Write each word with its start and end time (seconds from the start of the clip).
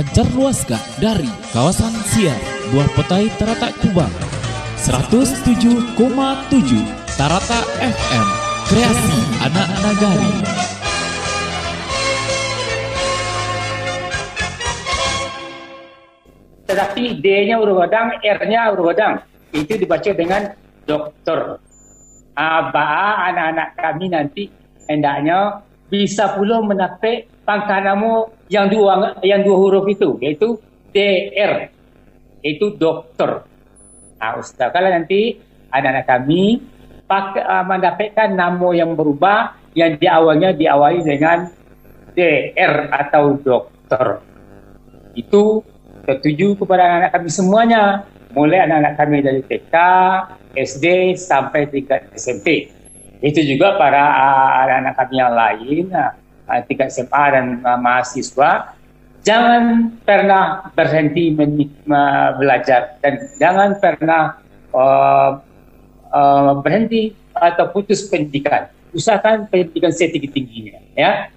dipancarluaskan 0.00 0.80
dari 0.96 1.28
kawasan 1.52 1.92
Siar, 2.08 2.40
Buah 2.72 2.88
Petai 2.96 3.28
Taratak 3.36 3.76
Kubang. 3.84 4.08
107,7 4.80 6.00
Tarata 7.20 7.60
FM, 7.84 8.26
kreasi 8.64 9.20
anak 9.44 9.68
nagari. 9.84 10.32
Tetapi 16.64 17.20
D-nya 17.20 17.60
urugodang, 17.60 18.16
R-nya 18.24 18.72
urugodang. 18.72 19.20
Itu 19.52 19.76
dibaca 19.76 20.10
dengan 20.16 20.48
dokter. 20.88 21.60
Aba 22.40 22.88
anak-anak 23.28 23.68
kami 23.76 24.08
nanti 24.08 24.48
hendaknya 24.88 25.60
bisa 25.90 26.38
pula 26.38 26.62
menapik 26.62 27.26
pangkat 27.42 27.82
nama 27.82 28.30
yang 28.46 28.70
dua 28.70 29.18
yang 29.26 29.42
dua 29.42 29.56
huruf 29.58 29.84
itu 29.90 30.16
iaitu 30.22 30.56
DR 30.94 31.68
itu 32.40 32.72
doktor. 32.78 33.44
Nah, 34.16 34.38
Ustaz 34.38 34.70
kalau 34.70 34.88
nanti 34.88 35.36
anak-anak 35.74 36.06
kami 36.06 36.62
pak, 37.04 37.36
uh, 37.42 37.64
mendapatkan 37.66 38.30
nama 38.30 38.68
yang 38.72 38.94
berubah 38.94 39.58
yang 39.74 39.98
di 39.98 40.06
awalnya 40.06 40.54
diawali 40.54 41.02
dengan 41.02 41.50
DR 42.14 42.90
atau 42.90 43.38
doktor. 43.38 44.22
Itu 45.14 45.66
tertuju 46.06 46.54
kepada 46.58 46.86
anak-anak 46.86 47.10
kami 47.18 47.28
semuanya 47.30 47.82
mulai 48.30 48.62
anak-anak 48.62 48.94
kami 48.94 49.18
dari 49.26 49.42
TK, 49.42 49.74
SD 50.54 51.18
sampai 51.18 51.66
tingkat 51.70 52.06
SMP. 52.14 52.70
Itu 53.20 53.44
juga 53.44 53.76
para 53.76 54.00
uh, 54.00 54.50
anak-anak 54.64 54.94
kami 54.96 55.14
yang 55.20 55.32
lain, 55.36 55.84
uh, 55.92 56.60
tingkat 56.64 56.88
SMA 56.88 57.24
dan 57.36 57.44
mahasiswa, 57.60 58.72
jangan 59.20 59.92
pernah 60.02 60.72
berhenti 60.72 61.36
belajar 62.40 62.96
dan 63.04 63.14
jangan 63.36 63.76
pernah 63.76 64.40
uh, 64.72 65.38
uh, 66.10 66.52
berhenti 66.64 67.12
atau 67.36 67.68
putus 67.70 68.08
pendidikan. 68.08 68.72
Usahakan 68.90 69.46
pendidikan 69.46 69.94
setinggi-tingginya. 69.94 70.80
Ya. 70.98 71.30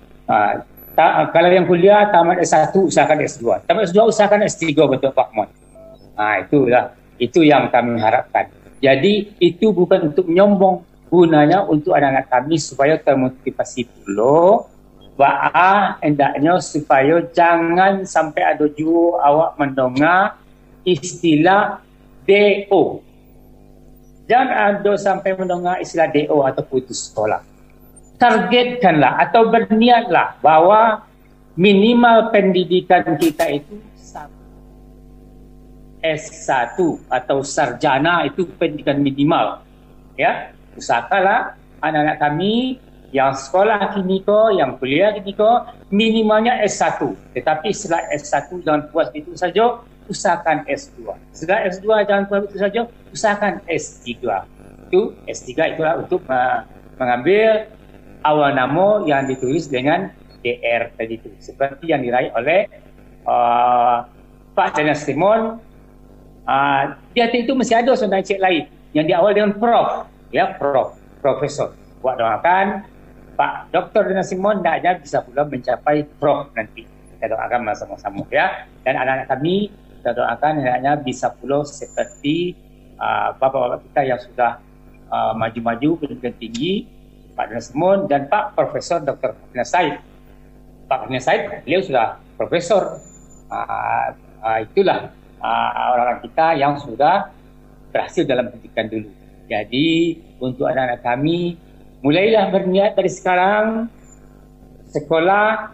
Ta- 0.94 1.30
kalau 1.34 1.50
yang 1.50 1.66
kuliah 1.66 2.10
tamat 2.10 2.42
S1 2.42 2.74
usahakan 2.74 3.26
S2. 3.26 3.66
Tamat 3.66 3.84
S2 3.90 4.00
usahakan 4.10 4.46
S3 4.46 4.74
betul 4.74 5.12
Pak 5.14 5.30
Mon. 5.34 5.50
Nah, 6.14 6.42
itulah 6.42 6.94
itu 7.18 7.42
yang 7.42 7.70
kami 7.74 7.98
harapkan. 7.98 8.50
Jadi 8.84 9.34
itu 9.42 9.74
bukan 9.74 10.14
untuk 10.14 10.30
menyombong, 10.30 10.86
gunanya 11.14 11.62
untuk 11.70 11.94
anak-anak 11.94 12.26
kami 12.26 12.58
supaya 12.58 12.98
termotivasi 12.98 13.86
dulu 13.86 14.66
ba'a 15.14 16.02
hendaknya 16.02 16.58
supaya 16.58 17.22
jangan 17.38 18.02
sampai 18.02 18.58
ada 18.58 18.66
juga 18.74 19.22
awak 19.22 19.62
mendengar 19.62 20.42
istilah 20.82 21.86
DO. 22.26 23.06
Jangan 24.26 24.50
ada 24.74 24.94
sampai 24.98 25.38
mendengar 25.38 25.78
istilah 25.78 26.10
DO 26.10 26.38
atau 26.50 26.64
putus 26.66 27.14
sekolah. 27.14 27.46
Targetkanlah 28.18 29.22
atau 29.30 29.54
berniatlah 29.54 30.42
bahwa 30.42 31.06
minimal 31.54 32.34
pendidikan 32.34 33.06
kita 33.22 33.54
itu 33.54 33.78
S1 36.04 36.76
atau 37.08 37.38
sarjana 37.46 38.28
itu 38.28 38.44
pendidikan 38.60 39.00
minimal. 39.00 39.64
Ya, 40.20 40.52
usahakanlah 40.78 41.58
anak-anak 41.84 42.18
kami 42.22 42.80
yang 43.14 43.38
sekolah 43.38 43.94
kiniko, 43.94 44.50
yang 44.58 44.76
kuliah 44.82 45.14
kiniko, 45.14 45.70
minimalnya 45.94 46.58
S1. 46.66 46.98
Tetapi 47.38 47.70
setelah 47.70 48.10
S1 48.10 48.50
jangan 48.66 48.90
puas 48.90 49.14
itu 49.14 49.38
saja, 49.38 49.86
usahakan 50.10 50.66
S2. 50.66 51.14
Setelah 51.30 51.70
S2 51.70 51.86
jangan 52.10 52.24
puas 52.26 52.42
itu 52.50 52.58
saja, 52.58 52.82
usahakan 53.14 53.62
S3. 53.70 54.10
Itu 54.90 55.14
S3 55.30 55.78
itulah 55.78 56.02
untuk 56.02 56.26
uh, 56.26 56.66
mengambil 56.98 57.70
awal 58.26 58.50
nama 58.58 59.06
yang 59.06 59.30
ditulis 59.30 59.70
dengan 59.70 60.10
DR 60.42 60.90
tadi 60.98 61.22
itu. 61.22 61.30
Seperti 61.38 61.94
yang 61.94 62.02
diraih 62.02 62.34
oleh 62.34 62.66
uh, 63.30 64.10
Pak 64.58 64.74
Daniel 64.74 64.98
Simon, 64.98 65.42
uh, 66.50 66.84
dia 67.14 67.30
itu 67.30 67.54
mesti 67.54 67.78
ada 67.78 67.94
saudara 67.94 68.26
cik 68.26 68.42
lain 68.42 68.66
yang 68.98 69.06
diawal 69.06 69.32
dengan 69.38 69.54
Prof. 69.58 70.10
Ya, 70.34 70.58
Prof. 70.58 70.98
Profesor. 71.22 71.78
Buat 72.02 72.18
doakan 72.18 72.90
Pak 73.38 73.70
Dr. 73.70 74.10
Dina 74.10 74.26
Simon 74.26 74.66
hendaknya 74.66 74.98
bisa 74.98 75.22
pula 75.22 75.46
mencapai 75.46 76.10
Prof 76.18 76.50
nanti. 76.58 76.90
Kita 76.90 77.30
doakan 77.30 77.70
sama-sama 77.78 78.26
ya. 78.34 78.66
Dan 78.82 78.98
anak-anak 78.98 79.30
kami 79.30 79.70
kita 80.02 80.18
doakan 80.18 80.60
hendaknya 80.60 80.98
bisa 80.98 81.30
pula 81.38 81.62
seperti 81.64 82.58
uh, 82.98 83.38
bapak-bapak 83.38 83.86
kita 83.88 84.02
yang 84.10 84.20
sudah 84.20 84.58
uh, 85.14 85.38
maju-maju 85.38 86.02
pendidikan 86.02 86.34
tinggi, 86.42 86.90
Pak 87.38 87.54
Dina 87.54 87.62
Simon 87.62 88.10
dan 88.10 88.26
Pak 88.26 88.58
Profesor 88.58 89.06
Dr. 89.06 89.38
Dina 89.54 89.64
Said. 89.64 90.02
Pak 90.90 91.08
Dina 91.08 91.22
Said, 91.22 91.62
beliau 91.62 91.82
sudah 91.86 92.18
profesor. 92.36 92.98
Uh, 93.54 94.18
uh, 94.42 94.60
itulah 94.66 95.14
uh, 95.40 95.70
orang-orang 95.94 96.26
kita 96.26 96.58
yang 96.58 96.74
sudah 96.82 97.30
berhasil 97.94 98.26
dalam 98.26 98.50
pendidikan 98.50 98.90
dulu. 98.90 99.23
Jadi 99.48 100.20
untuk 100.40 100.68
anak-anak 100.68 101.04
kami 101.04 101.60
mulailah 102.04 102.52
berniat 102.52 102.96
dari 102.96 103.12
sekarang 103.12 103.88
sekolah 104.92 105.74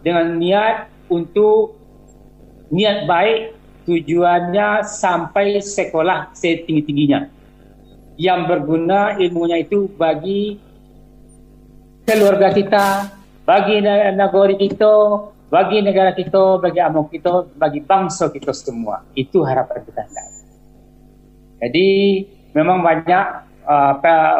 dengan 0.00 0.36
niat 0.40 0.88
untuk 1.12 1.76
niat 2.72 3.04
baik 3.04 3.56
tujuannya 3.84 4.86
sampai 4.86 5.58
sekolah 5.58 6.32
setinggi-tingginya 6.36 7.28
yang 8.20 8.44
berguna 8.44 9.16
ilmunya 9.16 9.64
itu 9.64 9.88
bagi 9.96 10.60
keluarga 12.04 12.52
kita, 12.52 12.86
bagi 13.48 13.80
negara 13.80 14.52
kita, 14.52 14.94
bagi 15.48 15.78
negara 15.80 16.12
kita, 16.12 16.60
bagi 16.60 16.80
amok 16.84 17.08
kita, 17.16 17.48
bagi 17.56 17.80
bangsa 17.80 18.28
kita 18.28 18.52
semua. 18.52 19.00
Itu 19.16 19.40
harapan 19.40 19.80
kita. 19.88 20.02
Jadi 21.60 21.88
memang 22.54 22.82
banyak 22.82 23.26
uh, 23.66 23.94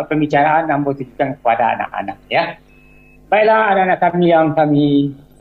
pembicaraan 0.06 0.66
yang 0.66 0.82
bertujukan 0.82 1.38
kepada 1.38 1.78
anak-anak 1.78 2.18
ya. 2.26 2.58
Baiklah 3.30 3.70
anak-anak 3.74 3.98
kami 4.02 4.24
yang 4.26 4.46
kami 4.58 4.88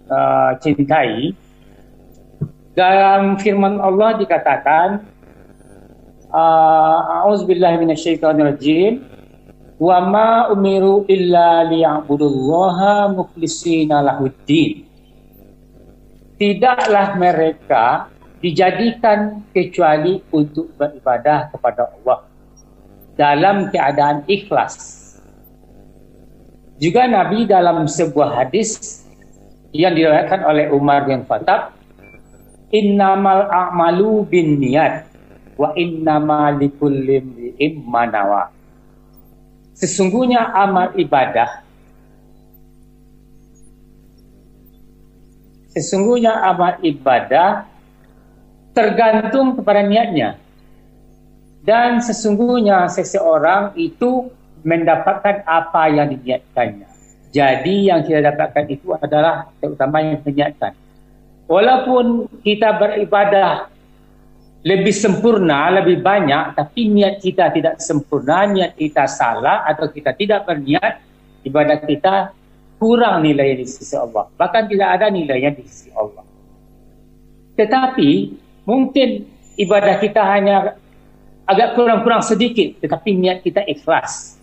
uh, 0.09 0.53
cintai. 0.61 1.33
Dalam 2.77 3.35
firman 3.41 3.81
Allah 3.81 4.15
dikatakan 4.21 5.03
A'udzubillahi 6.29 7.81
minasyaitonirrajim 7.81 9.01
wa 9.81 9.97
ma 10.05 10.29
umiru 10.53 11.09
illa 11.09 11.65
liya'budullaha 11.65 13.09
mukhlishina 13.17 14.05
lahuddin. 14.05 14.85
Tidaklah 16.37 17.17
mereka 17.17 18.13
dijadikan 18.39 19.41
kecuali 19.51 20.21
untuk 20.31 20.71
beribadah 20.77 21.49
kepada 21.51 21.89
Allah 21.89 22.28
dalam 23.19 23.67
keadaan 23.67 24.23
ikhlas. 24.31 24.95
Juga 26.79 27.03
Nabi 27.03 27.43
dalam 27.43 27.83
sebuah 27.83 28.39
hadis 28.39 29.03
yang 29.75 29.91
diriwayatkan 29.91 30.47
oleh 30.47 30.71
Umar 30.71 31.03
bin 31.03 31.27
Khattab, 31.27 31.75
"Innamal 32.71 33.51
a'malu 33.51 34.23
bin 34.23 34.63
niat 34.63 35.03
wa 35.59 35.75
innama 35.75 36.55
likulli 36.55 37.19
imrin 37.19 37.83
manawa." 37.83 38.55
Sesungguhnya 39.75 40.55
amal 40.55 40.95
ibadah 40.95 41.67
Sesungguhnya 45.69 46.33
amal 46.33 46.81
ibadah 46.81 47.63
tergantung 48.73 49.55
kepada 49.55 49.85
niatnya 49.85 50.35
dan 51.63 51.99
sesungguhnya 51.99 52.87
seseorang 52.87 53.75
itu 53.75 54.31
mendapatkan 54.63 55.43
apa 55.43 55.91
yang 55.91 56.11
diniatkannya. 56.11 56.87
Jadi 57.29 57.93
yang 57.93 58.01
kita 58.01 58.25
dapatkan 58.33 58.65
itu 58.67 58.95
adalah 58.97 59.51
terutama 59.61 60.01
yang 60.01 60.19
diniatkan. 60.25 60.73
Walaupun 61.45 62.29
kita 62.41 62.77
beribadah 62.77 63.69
lebih 64.65 64.91
sempurna, 64.91 65.71
lebih 65.71 66.03
banyak, 66.03 66.57
tapi 66.57 66.89
niat 66.91 67.23
kita 67.23 67.53
tidak 67.53 67.79
sempurna, 67.79 68.43
niat 68.49 68.75
kita 68.75 69.07
salah 69.07 69.63
atau 69.65 69.87
kita 69.87 70.11
tidak 70.17 70.43
berniat, 70.43 70.99
ibadah 71.47 71.79
kita 71.85 72.35
kurang 72.79 73.23
nilainya 73.23 73.61
di 73.63 73.67
sisi 73.67 73.95
Allah. 73.95 74.27
Bahkan 74.35 74.63
tidak 74.67 74.89
ada 74.99 75.07
nilainya 75.11 75.51
di 75.55 75.63
sisi 75.67 75.91
Allah. 75.95 76.23
Tetapi 77.55 78.11
mungkin 78.63 79.27
ibadah 79.59 79.99
kita 79.99 80.23
hanya 80.23 80.78
agak 81.49 81.73
kurang-kurang 81.73 82.21
sedikit 82.21 82.77
tetapi 82.85 83.17
niat 83.17 83.41
kita 83.41 83.65
ikhlas 83.65 84.37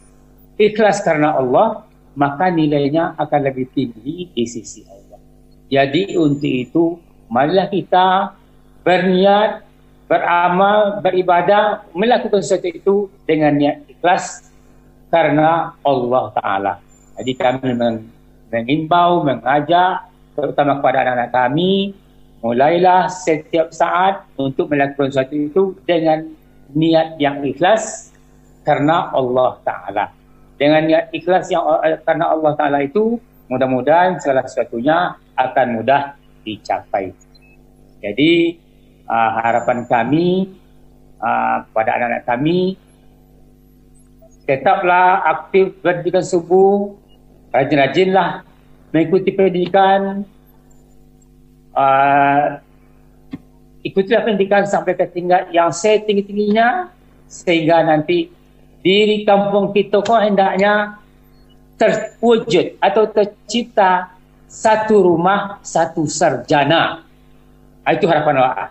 ikhlas 0.59 1.07
karena 1.07 1.39
Allah 1.39 1.87
maka 2.19 2.51
nilainya 2.51 3.15
akan 3.15 3.41
lebih 3.47 3.71
tinggi 3.71 4.35
di 4.35 4.45
sisi 4.45 4.83
Allah 4.91 5.23
jadi 5.71 6.19
untuk 6.19 6.51
itu 6.51 6.85
marilah 7.31 7.71
kita 7.71 8.35
berniat, 8.87 9.67
beramal, 10.07 11.03
beribadah, 11.03 11.83
melakukan 11.91 12.39
sesuatu 12.39 12.71
itu 12.71 12.95
dengan 13.27 13.59
niat 13.59 13.83
ikhlas 13.91 14.47
karena 15.11 15.75
Allah 15.83 16.25
Ta'ala. 16.39 16.75
Jadi 17.19 17.33
kami 17.35 17.75
mengimbau, 18.55 19.27
mengajak, 19.27 20.07
terutama 20.39 20.79
kepada 20.79 21.03
anak-anak 21.03 21.31
kami, 21.35 21.99
mulailah 22.39 23.11
setiap 23.11 23.75
saat 23.75 24.23
untuk 24.39 24.71
melakukan 24.71 25.11
sesuatu 25.11 25.35
itu 25.35 25.63
dengan 25.83 26.31
niat 26.77 27.17
yang 27.17 27.41
ikhlas 27.41 28.13
karena 28.61 29.09
Allah 29.17 29.57
Ta'ala. 29.65 30.05
Dengan 30.61 30.85
niat 30.85 31.09
ikhlas 31.17 31.49
yang 31.49 31.65
karena 32.05 32.33
Allah 32.37 32.53
Ta'ala 32.53 32.85
itu, 32.85 33.17
mudah-mudahan 33.49 34.21
segala 34.21 34.45
sesuatunya 34.45 35.17
akan 35.37 35.67
mudah 35.81 36.21
dicapai. 36.45 37.17
Jadi 38.05 38.61
uh, 39.09 39.31
harapan 39.41 39.89
kami 39.89 40.53
uh, 41.19 41.65
kepada 41.71 41.91
anak-anak 41.97 42.23
kami 42.29 42.61
tetaplah 44.47 45.27
aktif 45.27 45.75
berpendidikan 45.83 46.23
subuh, 46.23 46.95
rajin-rajinlah 47.51 48.47
mengikuti 48.95 49.35
pendidikan, 49.35 50.23
uh, 51.75 52.63
ikutilah 53.87 54.27
pendidikan 54.27 54.67
sampai 54.67 54.99
ke 54.99 55.07
tingkat 55.07 55.51
yang 55.55 55.71
setinggi-tingginya 55.71 56.91
sehingga 57.31 57.87
nanti 57.87 58.31
diri 58.83 59.23
kampung 59.23 59.71
kita 59.71 60.03
kok 60.03 60.23
hendaknya 60.23 60.99
terwujud 61.79 62.81
atau 62.83 63.05
tercipta 63.11 64.17
satu 64.47 65.05
rumah, 65.05 65.61
satu 65.61 66.07
sarjana. 66.09 67.05
Ah, 67.83 67.93
itu 67.95 68.09
harapan 68.09 68.41
Allah. 68.43 68.71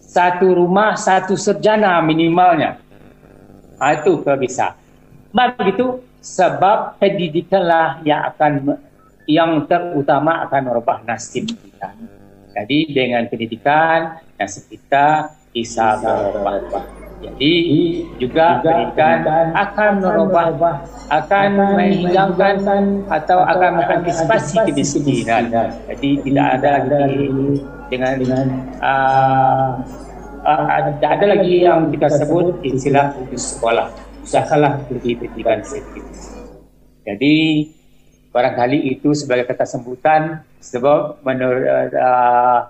Satu 0.00 0.56
rumah, 0.56 0.96
satu 0.96 1.36
sarjana 1.36 2.00
minimalnya. 2.00 2.80
Ah, 3.76 3.98
itu 3.98 4.22
kalau 4.24 4.40
bisa. 4.40 4.72
Begitu 5.30 6.00
sebab 6.24 6.96
pendidikanlah 6.96 8.00
yang 8.02 8.24
akan 8.32 8.80
yang 9.28 9.66
terutama 9.68 10.46
akan 10.48 10.60
merubah 10.70 11.02
nasib 11.04 11.50
kita. 11.50 11.92
Jadi 12.56 12.78
dengan 12.88 13.28
pendidikan 13.28 14.16
nasib 14.40 14.64
kita 14.72 15.28
bisa 15.52 16.00
berubah. 16.00 16.88
Jadi 17.16 17.54
juga 18.16 18.60
pendidikan 18.64 19.52
akan 19.52 19.92
merubah, 20.00 20.80
akan 21.12 21.48
menghilangkan 21.76 23.04
atau 23.12 23.44
akan 23.44 23.70
mengantisipasi 23.80 24.56
kemiskinan. 24.72 25.52
Jadi 25.84 26.24
tidak 26.24 26.46
ada 26.60 26.68
lagi 26.80 27.28
dengan 27.92 28.12
dengan 28.20 28.46
uh, 28.80 29.70
uh, 30.44 30.64
ada, 30.68 30.92
ada 30.96 31.24
lagi 31.36 31.64
yang 31.64 31.92
kita 31.92 32.08
sebut 32.24 32.56
istilah 32.64 33.12
putus 33.16 33.56
sekolah. 33.56 33.92
Usahalah 34.24 34.80
pergi 34.88 35.12
pendidikan 35.16 35.60
sedikit. 35.60 36.04
Jadi 37.06 37.36
barangkali 38.36 38.92
itu 38.92 39.16
sebagai 39.16 39.48
kata 39.48 39.64
sambutan 39.64 40.44
sebab 40.60 41.24
menurut 41.24 41.88
uh, 41.96 42.68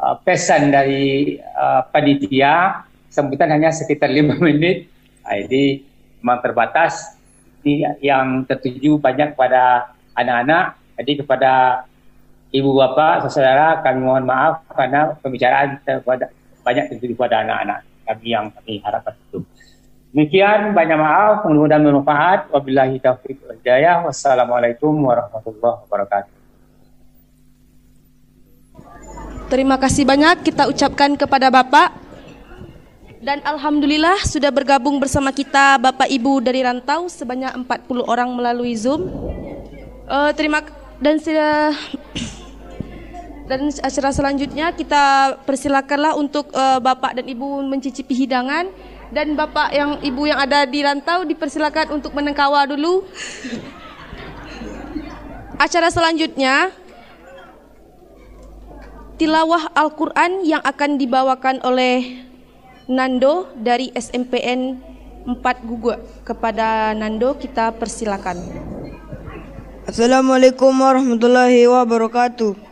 uh, 0.00 0.16
pesan 0.24 0.72
dari 0.72 1.36
uh, 1.52 1.84
panitia 1.92 2.80
sambutan 3.12 3.52
hanya 3.52 3.68
sekitar 3.68 4.08
lima 4.16 4.32
menit. 4.40 4.88
Ah, 5.28 5.36
jadi 5.36 5.84
memang 6.24 6.40
terbatas. 6.40 7.20
Ini 7.62 8.00
yang 8.00 8.48
tertuju 8.48 8.96
banyak 8.96 9.36
kepada 9.36 9.92
anak-anak. 10.16 10.80
Jadi 10.98 11.12
kepada 11.20 11.84
ibu 12.50 12.74
bapa, 12.74 13.28
saudara, 13.28 13.78
kami 13.84 14.02
mohon 14.02 14.26
maaf 14.26 14.66
karena 14.72 15.14
pembicaraan 15.20 15.78
kepada, 15.84 16.32
banyak 16.66 16.84
tertuju 16.90 17.14
kepada 17.14 17.46
anak-anak. 17.46 17.78
Kami 18.02 18.26
yang 18.26 18.50
kami 18.50 18.82
harapkan 18.82 19.14
itu. 19.30 19.38
Demikian 20.12 20.76
banyak 20.76 20.98
maaf, 21.00 21.48
mudah-mudahan 21.48 21.88
bermanfaat. 21.88 22.52
Wabillahi 22.52 23.00
taufiq 23.00 23.40
wal 23.48 23.56
hidayah. 23.56 24.04
Wassalamualaikum 24.04 24.92
warahmatullahi 24.92 25.88
wabarakatuh. 25.88 26.36
Terima 29.48 29.80
kasih 29.80 30.04
banyak 30.04 30.44
kita 30.44 30.68
ucapkan 30.68 31.16
kepada 31.16 31.48
Bapak 31.48 31.96
dan 33.22 33.40
alhamdulillah 33.46 34.20
sudah 34.26 34.52
bergabung 34.52 35.00
bersama 35.00 35.32
kita 35.32 35.80
Bapak 35.80 36.10
Ibu 36.10 36.44
dari 36.44 36.60
rantau 36.60 37.08
sebanyak 37.08 37.54
40 37.64 38.04
orang 38.04 38.36
melalui 38.36 38.76
Zoom. 38.76 39.08
Uh, 40.10 40.34
terima 40.36 40.60
dan 41.00 41.16
sudah 41.22 41.72
dan 43.48 43.70
acara 43.80 44.10
selanjutnya 44.12 44.76
kita 44.76 45.36
persilakanlah 45.48 46.20
untuk 46.20 46.52
uh, 46.52 46.82
Bapak 46.84 47.16
dan 47.16 47.24
Ibu 47.24 47.64
mencicipi 47.64 48.12
hidangan 48.12 48.68
dan 49.12 49.36
Bapak 49.36 49.70
yang 49.76 50.00
Ibu 50.00 50.32
yang 50.32 50.40
ada 50.40 50.64
di 50.64 50.80
rantau 50.80 51.28
dipersilakan 51.28 51.92
untuk 52.00 52.16
menengkawa 52.16 52.64
dulu. 52.64 53.04
acara 55.60 55.94
selanjutnya 55.94 56.74
tilawah 59.14 59.70
Al-Qur'an 59.78 60.42
yang 60.42 60.58
akan 60.64 60.98
dibawakan 60.98 61.62
oleh 61.62 62.26
Nando 62.90 63.46
dari 63.54 63.94
SMPN 63.94 64.82
4 65.22 65.38
Guguk 65.62 66.02
kepada 66.26 66.90
Nando 66.98 67.38
kita 67.38 67.70
persilakan. 67.78 68.42
Assalamualaikum 69.86 70.74
warahmatullahi 70.74 71.62
wabarakatuh. 71.70 72.71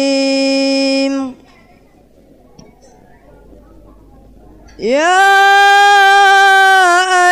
عليم 0.00 1.34
يا 4.78 5.20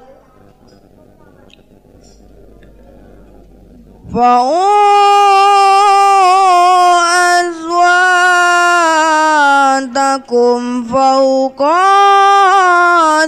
فوق 10.46 10.84
فوق 10.92 11.60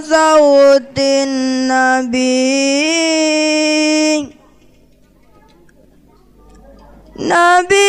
صوت 0.03 0.97
النبي. 0.99 2.39
نبي 7.19 7.79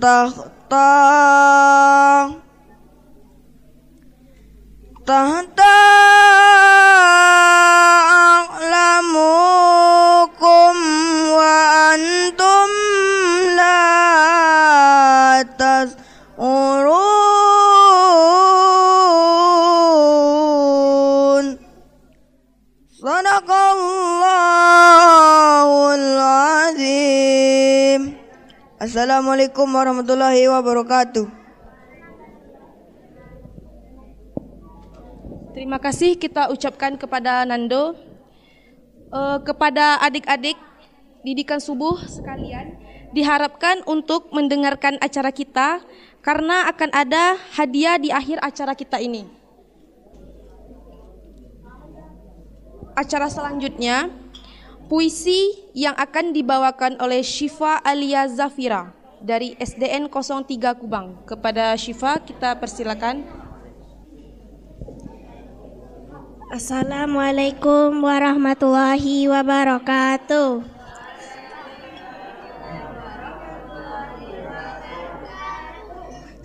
تختار 0.00 1.62
tahta 5.06 6.15
Assalamualaikum 28.87 29.67
warahmatullahi 29.67 30.47
wabarakatuh 30.47 31.27
Terima 35.51 35.75
kasih 35.75 36.15
kita 36.15 36.47
ucapkan 36.47 36.95
kepada 36.95 37.43
Nando, 37.43 37.99
uh, 39.11 39.43
kepada 39.43 39.99
adik-adik 39.99 40.55
didikan 41.19 41.59
subuh 41.59 41.99
sekalian, 42.07 42.79
diharapkan 43.11 43.83
untuk 43.83 44.31
mendengarkan 44.31 44.95
acara 45.03 45.35
kita 45.35 45.83
karena 46.23 46.71
akan 46.71 46.87
ada 46.95 47.35
hadiah 47.59 47.99
di 47.99 48.07
akhir 48.15 48.39
acara 48.39 48.71
kita 48.71 49.03
ini. 49.03 49.27
Acara 52.95 53.27
selanjutnya, 53.27 54.07
puisi 54.87 55.51
yang 55.75 55.93
akan 55.99 56.31
dibawakan 56.31 56.95
oleh 57.03 57.19
Syifa 57.19 57.83
Alia 57.83 58.25
Zafira 58.31 58.95
dari 59.19 59.53
SDN 59.59 60.07
03 60.07 60.47
Kubang. 60.79 61.27
Kepada 61.27 61.75
Syifa 61.75 62.17
kita 62.23 62.55
persilakan. 62.55 63.27
Assalamualaikum 66.47 67.91
warahmatullahi 67.99 69.27
wabarakatuh. 69.27 70.63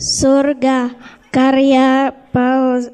Surga 0.03 0.91
karya 1.31 2.11
paus 2.35 2.91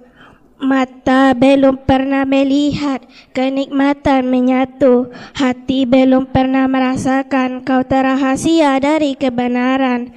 Mata 0.59 1.39
belum 1.39 1.87
pernah 1.87 2.27
melihat 2.27 3.07
kenikmatan 3.31 4.27
menyatu. 4.27 5.07
Hati 5.39 5.87
belum 5.87 6.35
pernah 6.35 6.67
merasakan 6.67 7.63
kau 7.63 7.87
terahasia 7.87 8.75
dari 8.83 9.15
kebenaran. 9.15 10.11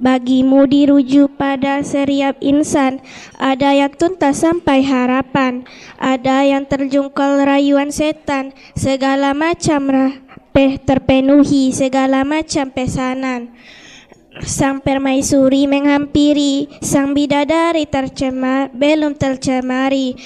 Bagimu 0.00 0.64
dirujuk 0.64 1.36
pada 1.36 1.84
seriap 1.84 2.40
insan. 2.40 3.04
Ada 3.36 3.76
yang 3.84 3.92
tuntas 3.92 4.40
sampai 4.40 4.80
harapan. 4.80 5.68
Ada 6.00 6.48
yang 6.48 6.64
terjungkal 6.64 7.44
rayuan 7.44 7.92
setan. 7.92 8.56
Segala 8.72 9.36
macam 9.36 9.92
terpenuhi 10.88 11.72
Segala 11.72 12.24
macam 12.24 12.68
pesanan 12.72 13.52
Sang 14.40 14.80
permaisuri 14.80 15.68
menghampiri 15.68 16.64
Sang 16.80 17.12
bidadari 17.12 17.84
tercemar 17.84 18.72
Belum 18.72 19.12
tercemari. 19.12 20.16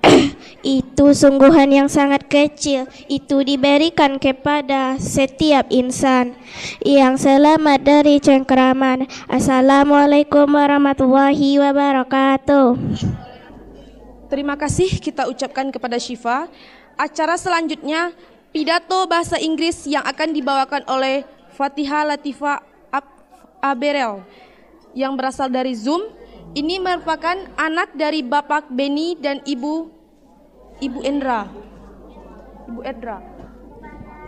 Itu 0.62 1.10
sungguhan 1.10 1.68
yang 1.74 1.88
sangat 1.92 2.24
kecil 2.24 2.88
itu 3.04 3.44
diberikan 3.44 4.16
kepada 4.16 4.96
setiap 4.96 5.68
insan. 5.68 6.32
Yang 6.80 7.28
selamat 7.28 7.84
dari 7.84 8.16
cengkraman 8.16 9.04
Assalamualaikum 9.28 10.48
warahmatullahi 10.48 11.60
wabarakatuh. 11.60 12.80
Terima 14.32 14.56
kasih 14.56 14.88
kita 15.04 15.28
ucapkan 15.28 15.68
kepada 15.68 16.00
Syifa. 16.00 16.48
Acara 16.96 17.36
selanjutnya 17.36 18.16
pidato 18.56 19.04
bahasa 19.04 19.36
Inggris 19.36 19.84
yang 19.84 20.06
akan 20.08 20.32
dibawakan 20.32 20.80
oleh 20.88 21.28
Fatihah 21.52 22.08
Latifah 22.08 22.73
Aberel 23.64 24.20
yang 24.92 25.16
berasal 25.16 25.48
dari 25.48 25.72
Zoom 25.72 26.04
ini 26.52 26.76
merupakan 26.76 27.34
anak 27.56 27.96
dari 27.96 28.20
Bapak 28.20 28.68
Beni 28.68 29.16
dan 29.16 29.40
Ibu 29.40 29.88
Ibu 30.84 31.00
Endra. 31.00 31.48
Ibu 32.68 32.80
Endra. 32.84 33.24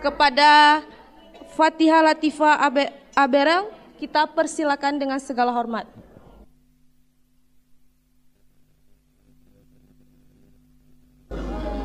Kepada 0.01 0.81
Fatihah 1.53 2.01
Latifah 2.01 2.65
Abe, 2.65 2.89
Aberel, 3.13 3.69
kita 4.01 4.25
persilakan 4.29 4.97
dengan 4.97 5.17
segala 5.21 5.53
hormat. 5.53 5.85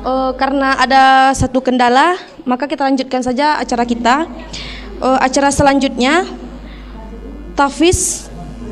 Uh, 0.03 0.35
karena 0.35 0.75
ada 0.83 1.31
satu 1.31 1.63
kendala, 1.63 2.19
maka 2.43 2.67
kita 2.67 2.83
lanjutkan 2.83 3.23
saja 3.23 3.55
acara 3.55 3.87
kita. 3.87 4.27
Uh, 4.99 5.19
acara 5.23 5.47
selanjutnya, 5.49 6.27
Tafis 7.53 8.25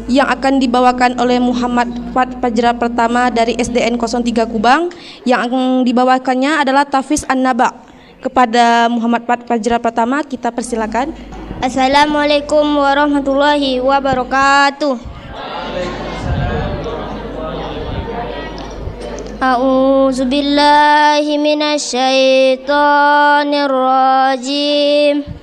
yang 0.10 0.26
akan 0.26 0.58
dibawakan 0.58 1.22
oleh 1.22 1.38
Muhammad 1.38 1.94
Fajra 2.14 2.74
pertama 2.74 3.30
dari 3.30 3.54
SDN 3.56 4.02
03 4.02 4.50
Kubang. 4.50 4.90
Yang 5.22 5.54
dibawakannya 5.86 6.66
adalah 6.66 6.90
Tafiz 6.90 7.22
An-Naba 7.30 7.78
kepada 8.20 8.90
Muhammad 8.90 9.22
Fajra 9.26 9.78
pertama. 9.78 10.26
Kita 10.26 10.50
persilakan. 10.50 11.14
Assalamualaikum 11.62 12.66
warahmatullahi 12.74 13.78
wabarakatuh. 13.86 14.98
A'udzu 19.42 20.30
billahi 20.30 21.38
minasyaitonir 21.38 23.70
rajim 23.70 25.41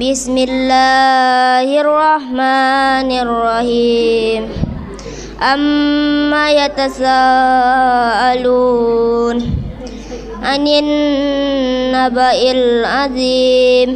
بسم 0.00 0.32
الله 0.32 1.68
الرحمن 1.80 3.10
الرحيم. 3.12 4.48
أما 5.44 6.50
يتساءلون 6.50 7.16
عن 10.42 10.62
النبأ 10.68 12.40
العظيم 12.50 13.88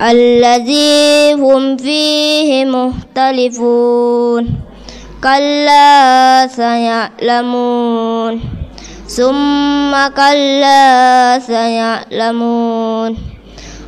الذي 0.00 1.36
هم 1.36 1.76
فيه 1.76 2.64
مختلفون. 2.64 4.48
كلا 5.20 6.46
سيعلمون. 6.48 8.40
ثم 9.04 9.92
كلا 10.16 11.38
سيعلمون. 11.44 13.29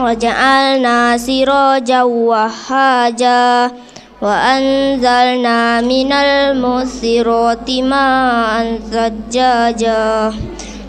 وجعلنا 0.00 1.18
سراجا 1.18 2.02
وهاجا 2.02 3.70
وأنزلنا 4.22 5.80
من 5.80 6.12
المسرات 6.12 7.70
ماء 7.70 8.78
ثجاجا 8.90 10.32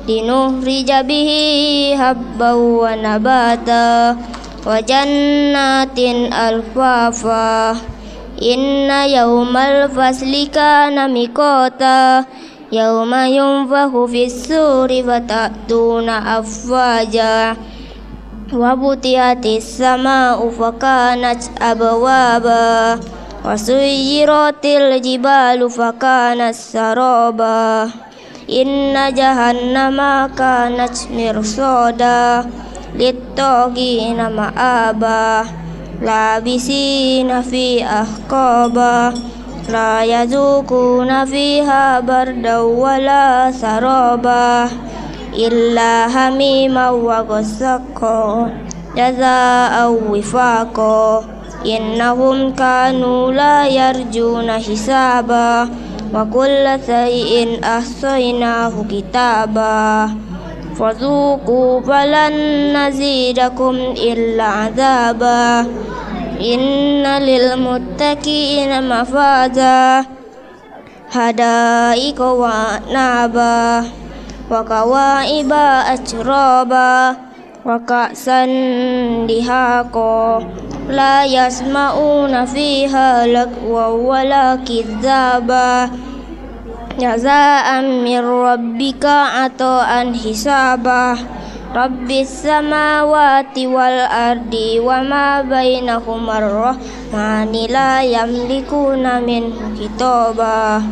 لنخرج 0.09 0.91
به 0.91 1.31
هبا 1.99 2.51
ونباتا 2.53 4.17
وجنات 4.67 5.99
ألفافا 6.33 7.71
إن 8.41 8.91
يوم 8.91 9.57
الفصل 9.57 10.47
كان 10.53 11.13
ميقاتا 11.13 12.25
yauma 12.70 13.30
yunfahu 13.30 14.08
fis-suri 14.10 15.02
fatatuna 15.06 16.42
afwaja 16.42 17.54
wa 18.52 18.72
butiyatis 18.76 19.78
sama'u 19.78 20.50
fakanat 20.50 21.46
abwaba 21.62 22.98
wa 23.46 23.54
suyiratil 23.54 24.98
jibalu 24.98 25.70
fakanat 25.70 26.58
saraba 26.58 27.86
inna 28.50 29.14
jahannama 29.14 30.30
kanat 30.34 31.10
mirsada 31.10 32.46
nama 32.96 34.26
ma'aba 34.30 35.46
labisina 36.02 37.42
fi 37.42 37.82
ahqaba 37.82 39.12
لا 39.68 40.04
يذوقون 40.04 41.24
فيها 41.24 42.00
بردا 42.00 42.58
ولا 42.58 43.50
سرابا 43.50 44.68
إلا 45.34 46.06
هميما 46.06 46.90
وغسقا 46.90 48.50
جزاء 48.96 50.00
وفاقا. 50.10 51.24
إنهم 51.66 52.54
كانوا 52.54 53.32
لا 53.32 53.66
يرجون 53.66 54.50
حسابا 54.50 55.68
وكل 56.14 56.66
شيء 56.86 57.60
أحصيناه 57.64 58.72
كتابا. 58.90 60.10
فذوقوا 60.78 61.80
فلن 61.80 62.34
نزيدكم 62.76 63.74
إلا 63.96 64.44
عذابا. 64.44 65.66
Inna 66.36 67.16
lil 67.16 67.56
muttaqina 67.56 68.84
mafaza 68.84 70.04
hadaika 71.08 72.28
wa 72.36 72.76
naba 72.92 73.80
wa 74.44 74.60
kawaiba 74.60 75.88
ajraba 75.96 77.16
wa 77.64 77.80
ka'san 77.80 79.24
dihaqa 79.24 80.44
la 80.92 81.24
yasma'una 81.24 82.44
fiha 82.44 83.24
lagwa 83.24 83.96
wala 83.96 84.60
kidzaba. 84.60 85.88
Jazaa'an 87.00 88.04
min 88.04 88.20
rabbika 88.20 89.48
ata'an 89.48 90.12
hisabah. 90.12 91.16
رب 91.74 92.10
السماوات 92.10 93.58
والأرض 93.58 94.54
وما 94.78 95.42
بينهما 95.42 96.38
الرحمن 96.38 97.52
لا 97.70 98.02
يملكون 98.02 99.04
منه 99.22 99.58
كتابا. 99.80 100.82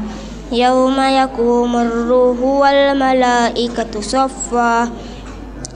يوم 0.53 1.01
يقوم 1.01 1.77
الروح 1.77 2.39
والملائكة 2.41 4.01
صفا. 4.01 4.89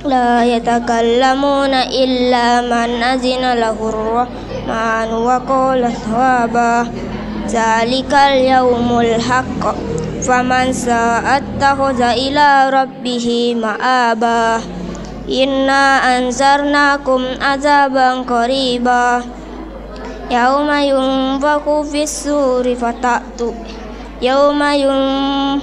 لا 0.04 0.44
يتكلمون 0.44 1.74
إلا 1.74 2.46
من 2.60 3.02
أذن 3.02 3.44
له 3.54 3.78
الرحمن 3.88 5.08
وقال 5.14 5.82
ثوابا 5.92 6.74
ذلك 7.48 8.12
اليوم 8.14 8.88
الحق. 9.00 9.62
فمن 10.22 10.66
شاء 10.72 11.24
اتخذ 11.40 12.00
إلى 12.02 12.70
ربه 12.70 13.26
مآبا. 13.62 14.77
Inna 15.28 16.00
anzarnakum 16.16 17.36
azabang 17.36 18.24
qariba. 18.24 19.20
Yauma 20.32 20.80
yunfaku 20.88 21.84
fissuri 21.84 22.72
fatatu. 22.72 23.52
Yauma 24.24 24.72
yun 24.72 25.60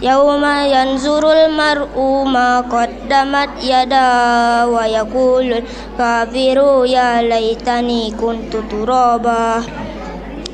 Yauma 0.00 0.64
yanzurul 0.64 1.52
mar'u 1.52 2.24
ma 2.24 2.64
qaddamat 2.64 3.60
yada 3.60 4.64
wa 4.64 4.88
yaqulul 4.88 5.60
kafiru 6.00 6.88
ya 6.88 7.20
laitani 7.20 8.08
kuntu 8.16 8.64
turaba. 8.64 9.60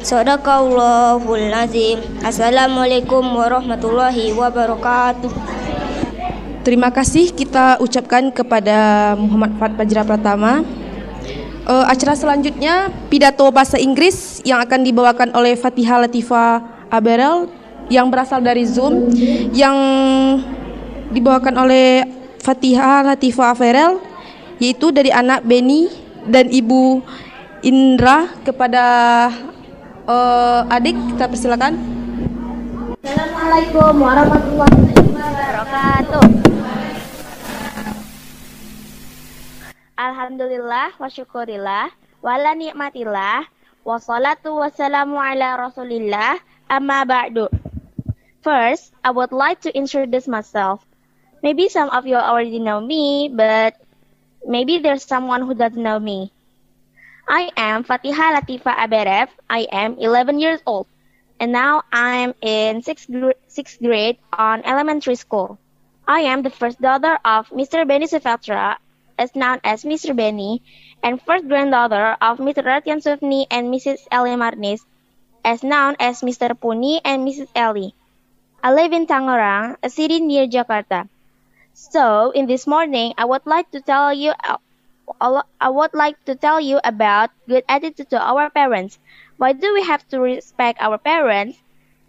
Sadaqallahul 0.02 1.54
azim. 1.54 2.02
Assalamualaikum 2.26 3.22
warahmatullahi 3.38 4.34
wabarakatuh. 4.34 5.30
Terima 6.66 6.90
kasih 6.90 7.30
kita 7.30 7.78
ucapkan 7.78 8.26
kepada 8.34 9.14
Muhammad 9.14 9.54
Fat 9.54 9.70
Fajra 9.78 10.02
Pratama. 10.02 10.66
Uh, 11.62 11.86
acara 11.86 12.18
selanjutnya 12.18 12.90
pidato 13.06 13.46
bahasa 13.54 13.78
Inggris 13.78 14.42
yang 14.42 14.58
akan 14.58 14.82
dibawakan 14.82 15.30
oleh 15.38 15.54
Fatihah 15.54 16.02
Latifa 16.02 16.58
Aberel 16.90 17.46
yang 17.86 18.10
berasal 18.10 18.42
dari 18.42 18.66
Zoom 18.66 19.14
yang 19.54 19.78
dibawakan 21.14 21.54
oleh 21.54 22.02
Fatihah 22.42 23.14
Latifa 23.14 23.54
Averel 23.54 24.02
yaitu 24.58 24.90
dari 24.90 25.14
anak 25.14 25.46
Beni 25.46 25.86
dan 26.26 26.50
ibu 26.50 26.98
Indra 27.62 28.26
kepada 28.42 28.84
uh, 30.02 30.66
adik 30.66 30.98
kita 31.14 31.30
persilakan. 31.30 31.78
Assalamualaikum 33.06 34.02
warahmatullahi 34.02 34.82
wabarakatuh. 35.14 36.45
Alhamdulillah 39.96 40.92
wa 41.00 41.08
syukurillah 41.08 41.88
wala 42.20 42.52
wassalamu 43.86 45.16
ala 45.16 45.48
rasulillah 45.56 46.36
amma 46.68 47.04
ba'du. 47.08 47.48
First, 48.42 48.92
I 49.02 49.10
would 49.10 49.32
like 49.32 49.60
to 49.62 49.74
introduce 49.74 50.28
myself. 50.28 50.84
Maybe 51.42 51.68
some 51.68 51.90
of 51.90 52.06
you 52.06 52.16
already 52.16 52.58
know 52.58 52.80
me, 52.80 53.30
but 53.32 53.74
maybe 54.46 54.78
there's 54.78 55.02
someone 55.04 55.42
who 55.42 55.54
doesn't 55.54 55.82
know 55.82 55.98
me. 55.98 56.32
I 57.28 57.50
am 57.56 57.82
Fatiha 57.82 58.38
Latifa 58.38 58.74
Aberef. 58.76 59.28
I 59.50 59.66
am 59.72 59.98
11 59.98 60.38
years 60.38 60.60
old, 60.66 60.86
and 61.40 61.50
now 61.52 61.82
I'm 61.92 62.34
in 62.42 62.82
sixth, 62.82 63.10
gr- 63.10 63.38
sixth 63.48 63.80
grade 63.82 64.18
on 64.32 64.62
elementary 64.64 65.16
school. 65.16 65.58
I 66.06 66.30
am 66.30 66.42
the 66.42 66.50
first 66.54 66.80
daughter 66.80 67.18
of 67.24 67.50
Mr. 67.50 67.86
Benny 67.86 68.06
Sefatra, 68.06 68.76
as 69.18 69.34
known 69.34 69.60
as 69.64 69.84
Mr. 69.84 70.12
Benny, 70.12 70.62
and 71.02 71.20
first 71.22 71.48
granddaughter 71.48 72.16
of 72.20 72.38
Mr. 72.38 72.62
Ratian 72.64 73.02
Sufni 73.02 73.46
and 73.50 73.72
Mrs. 73.72 74.06
Ellie 74.10 74.36
Marnis, 74.36 74.84
as 75.44 75.62
known 75.62 75.96
as 76.00 76.22
Mr. 76.22 76.54
Puni 76.54 77.00
and 77.04 77.26
Mrs. 77.26 77.48
Ellie. 77.54 77.94
I 78.62 78.72
live 78.72 78.92
in 78.92 79.06
Tangerang, 79.06 79.76
a 79.82 79.90
city 79.90 80.20
near 80.20 80.46
Jakarta. 80.46 81.08
So, 81.74 82.30
in 82.32 82.46
this 82.46 82.66
morning, 82.66 83.14
I 83.18 83.24
would 83.24 83.46
like 83.46 83.70
to 83.72 83.80
tell 83.80 84.12
you 84.12 84.32
I 85.20 85.68
would 85.70 85.92
like 85.94 86.24
to 86.24 86.34
tell 86.34 86.60
you 86.60 86.80
about 86.84 87.30
good 87.48 87.64
attitude 87.68 88.10
to 88.10 88.20
our 88.20 88.50
parents. 88.50 88.98
Why 89.36 89.52
do 89.52 89.74
we 89.74 89.82
have 89.82 90.06
to 90.08 90.20
respect 90.20 90.80
our 90.80 90.98
parents? 90.98 91.58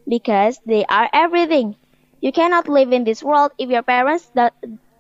Because 0.08 0.60
they 0.66 0.86
are 0.86 1.10
everything. 1.14 1.76
You 2.22 2.32
cannot 2.32 2.68
live 2.70 2.94
in 2.94 3.04
this 3.04 3.24
world 3.24 3.52
if 3.58 3.70
your 3.70 3.84
parents 3.84 4.30
that, 4.36 4.54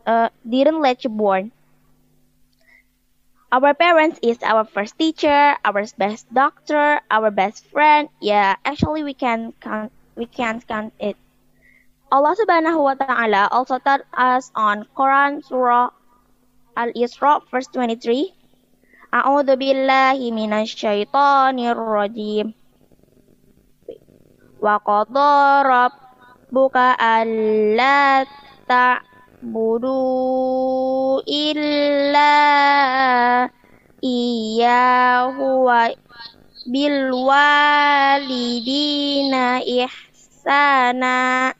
uh, 0.05 0.29
didn't 0.47 0.81
let 0.81 1.03
you 1.03 1.09
born. 1.09 1.51
Our 3.47 3.71
parents 3.73 4.19
is 4.19 4.43
our 4.43 4.67
first 4.67 4.99
teacher, 4.99 5.55
our 5.63 5.87
best 5.95 6.27
doctor, 6.35 6.99
our 7.07 7.31
best 7.31 7.63
friend. 7.71 8.11
Yeah, 8.19 8.59
actually 8.67 9.07
we 9.07 9.15
can 9.15 9.55
count 9.63 9.95
we 10.19 10.27
can't 10.27 10.59
count 10.67 10.91
it. 10.99 11.15
Allah 12.11 12.35
Subhanahu 12.35 12.75
wa 12.75 12.95
Ta'ala 12.99 13.47
also 13.47 13.79
taught 13.79 14.03
us 14.11 14.51
on 14.51 14.83
Quran 14.91 15.39
Surah 15.39 15.95
Al-Isra 16.75 17.39
verse 17.47 17.71
23. 17.71 18.35
A'udzu 19.15 19.55
billahi 19.55 20.27
minasyaitonir 20.35 21.79
rajim. 21.79 22.51
Wa 24.59 24.75
qadha 24.83 25.63
rabbuka 25.63 26.99
alla 26.99 28.27
buru 29.41 31.21
illa 31.29 32.41
iya 34.01 35.21
huwa 35.29 35.93
bil 36.65 37.13
walidina 37.13 38.01
ihsana 39.61 41.53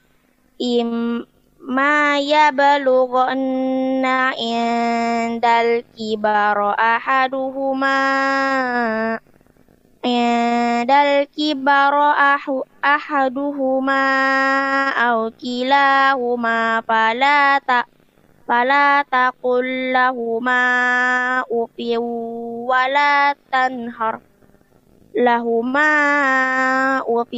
im 0.58 1.22
ma 1.62 2.18
yablughanna 2.18 4.34
indal 4.34 5.86
kibara 5.94 6.74
ahaduhuma 6.74 7.98
عند 10.05 10.91
الكبر 10.91 11.93
أح- 12.37 12.63
أحدهما 12.85 14.05
أو 14.89 15.31
كلاهما 15.41 16.81
فلا 16.87 17.57
ت 17.59 17.71
فلا 18.47 19.01
تقل 19.11 19.93
لهما 19.93 20.63
أف 21.51 21.77
ولا 22.69 23.35
تنهر 23.51 24.19
لهما 25.15 25.91
أف 27.07 27.31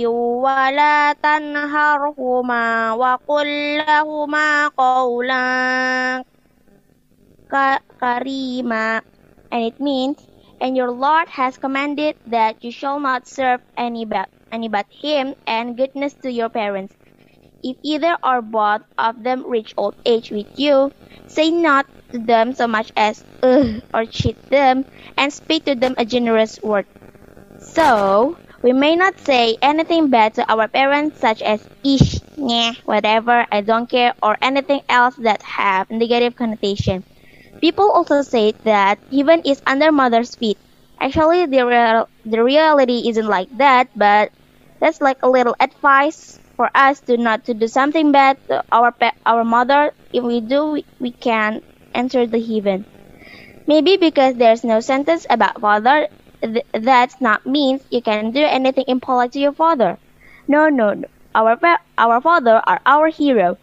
ولا 0.46 1.14
تنهرهما 1.14 2.94
وقل 2.94 3.78
لهما 3.78 4.68
قولا 4.68 5.46
ka- 7.52 7.84
karima 8.02 9.02
and 9.52 9.64
it 9.70 9.78
means 9.80 10.20
and 10.61 10.77
your 10.77 10.91
Lord 10.91 11.29
has 11.29 11.57
commanded 11.57 12.17
that 12.27 12.63
you 12.63 12.71
shall 12.71 13.01
not 13.01 13.27
serve 13.27 13.61
any 13.77 14.05
but, 14.05 14.29
any 14.53 14.69
but 14.69 14.87
him 14.91 15.35
and 15.47 15.77
goodness 15.77 16.15
to 16.23 16.31
your 16.31 16.49
parents. 16.49 16.95
If 17.63 17.77
either 17.83 18.17
or 18.23 18.43
both 18.43 18.83
of 18.99 19.23
them 19.23 19.47
reach 19.47 19.75
old 19.77 19.95
age 20.05 20.31
with 20.31 20.47
you, 20.59 20.93
say 21.27 21.51
not 21.51 21.87
to 22.13 22.19
them 22.19 22.55
so 22.55 22.67
much 22.67 22.93
as 22.97 23.25
ugh 23.43 23.83
or 23.95 24.05
cheat 24.07 24.37
them 24.51 24.85
and 25.17 25.33
speak 25.33 25.65
to 25.65 25.75
them 25.75 25.95
a 25.99 26.05
generous 26.05 26.63
word. 26.63 26.87
So, 27.59 28.37
we 28.63 28.73
may 28.73 28.97
not 28.97 29.19
say 29.21 29.57
anything 29.63 30.09
bad 30.09 30.35
to 30.35 30.53
our 30.53 30.69
parents 30.69 31.19
such 31.21 31.43
as 31.43 31.67
ish, 31.85 32.21
nyeh, 32.37 32.77
whatever, 32.85 33.47
I 33.51 33.63
don't 33.63 33.89
care, 33.89 34.15
or 34.23 34.37
anything 34.43 34.83
else 34.89 35.17
that 35.17 35.43
have 35.43 35.91
negative 35.91 36.37
connotation. 36.37 37.05
People 37.61 37.91
also 37.93 38.23
say 38.23 38.53
that 38.65 38.99
heaven 39.13 39.43
is 39.45 39.63
under 39.67 39.93
mother's 39.93 40.35
feet. 40.37 40.59
Actually, 41.01 41.47
the, 41.47 41.65
real, 41.67 42.09
the 42.25 42.43
reality 42.45 43.09
isn't 43.09 43.27
like 43.27 43.49
that, 43.59 43.89
but 43.97 44.33
that's 44.81 45.01
like 45.01 45.19
a 45.23 45.31
little 45.31 45.57
advice 45.61 46.41
for 46.57 46.71
us 46.75 47.01
to 47.03 47.17
not 47.17 47.45
to 47.47 47.55
do 47.55 47.67
something 47.69 48.13
bad 48.13 48.39
to 48.49 48.63
our 48.73 48.95
our 49.25 49.45
mother. 49.45 49.93
If 50.13 50.25
we 50.25 50.41
do, 50.41 50.73
we, 50.73 50.87
we 50.99 51.13
can 51.13 51.63
enter 51.95 52.27
the 52.27 52.41
heaven. 52.43 52.87
Maybe 53.67 53.97
because 53.97 54.35
there's 54.37 54.65
no 54.65 54.81
sentence 54.81 55.27
about 55.31 55.61
father, 55.61 56.09
th- 56.43 56.67
that's 56.75 57.21
not 57.23 57.47
means 57.47 57.83
you 57.91 58.03
can 58.03 58.33
do 58.33 58.43
anything 58.45 58.85
impolite 58.87 59.33
to 59.33 59.39
your 59.41 59.55
father. 59.55 59.99
No, 60.47 60.69
no, 60.69 60.93
no. 60.93 61.09
Our 61.35 61.57
pa- 61.57 61.81
our 61.97 62.21
father 62.21 62.61
are 62.67 62.81
our 62.85 63.09
hero. 63.09 63.57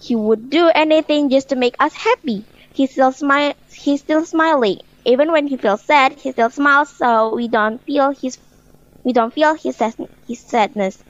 He 0.00 0.16
would 0.16 0.50
do 0.50 0.68
anything 0.74 1.30
just 1.30 1.50
to 1.50 1.56
make 1.56 1.76
us 1.80 1.94
happy. 1.94 2.46
He 2.76 2.86
still 2.86 3.12
smile. 3.12 3.54
He's 3.74 4.02
still 4.02 4.24
smiling. 4.24 4.78
Even 5.04 5.32
when 5.32 5.48
he 5.48 5.56
feels 5.56 5.84
sad, 5.84 6.12
he 6.20 6.32
still 6.32 6.50
smiles, 6.50 6.94
so 6.96 7.34
we 7.34 7.48
don't 7.48 7.82
feel 7.84 8.10
his 8.12 8.38
we 9.04 9.12
don't 9.12 9.32
feel 9.32 9.54
his 9.54 9.78
his 10.26 10.40
sadness. 10.40 11.02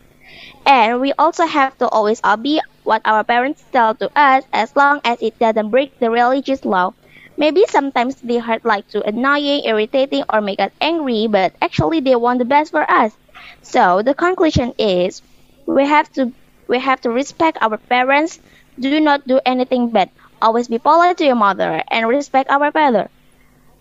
And 0.67 1.01
we 1.01 1.13
also 1.19 1.47
have 1.47 1.77
to 1.79 1.89
always 1.89 2.21
obey 2.25 2.61
what 2.85 3.03
our 3.05 3.25
parents 3.25 3.65
tell 3.73 3.95
to 3.97 4.11
us 4.17 4.45
as 4.53 4.75
long 4.77 5.01
as 5.05 5.19
it 5.23 5.39
doesn't 5.39 5.71
break 5.71 5.99
the 5.99 6.11
religious 6.11 6.65
law. 6.65 6.93
Maybe 7.37 7.65
sometimes 7.69 8.17
they 8.23 8.39
hurt 8.39 8.65
like 8.65 8.89
too 8.89 9.03
annoying, 9.05 9.63
irritating, 9.65 10.25
or 10.33 10.41
make 10.41 10.61
us 10.61 10.73
angry, 10.81 11.27
but 11.29 11.55
actually 11.63 12.01
they 12.01 12.17
want 12.17 12.39
the 12.39 12.45
best 12.47 12.71
for 12.73 12.89
us. 12.91 13.17
So 13.63 14.03
the 14.03 14.15
conclusion 14.15 14.75
is 14.79 15.23
we 15.67 15.87
have 15.87 16.11
to 16.13 16.33
we 16.69 16.79
have 16.81 17.01
to 17.03 17.11
respect 17.11 17.59
our 17.63 17.79
parents, 17.79 18.39
do 18.81 18.95
not 18.95 19.21
do 19.21 19.35
anything 19.41 19.85
bad. 19.87 20.05
Always 20.41 20.69
be 20.69 20.79
polite 20.79 21.19
to 21.19 21.25
your 21.25 21.37
mother 21.37 21.83
and 21.91 22.09
respect 22.09 22.51
our 22.51 22.71
father. 22.73 23.09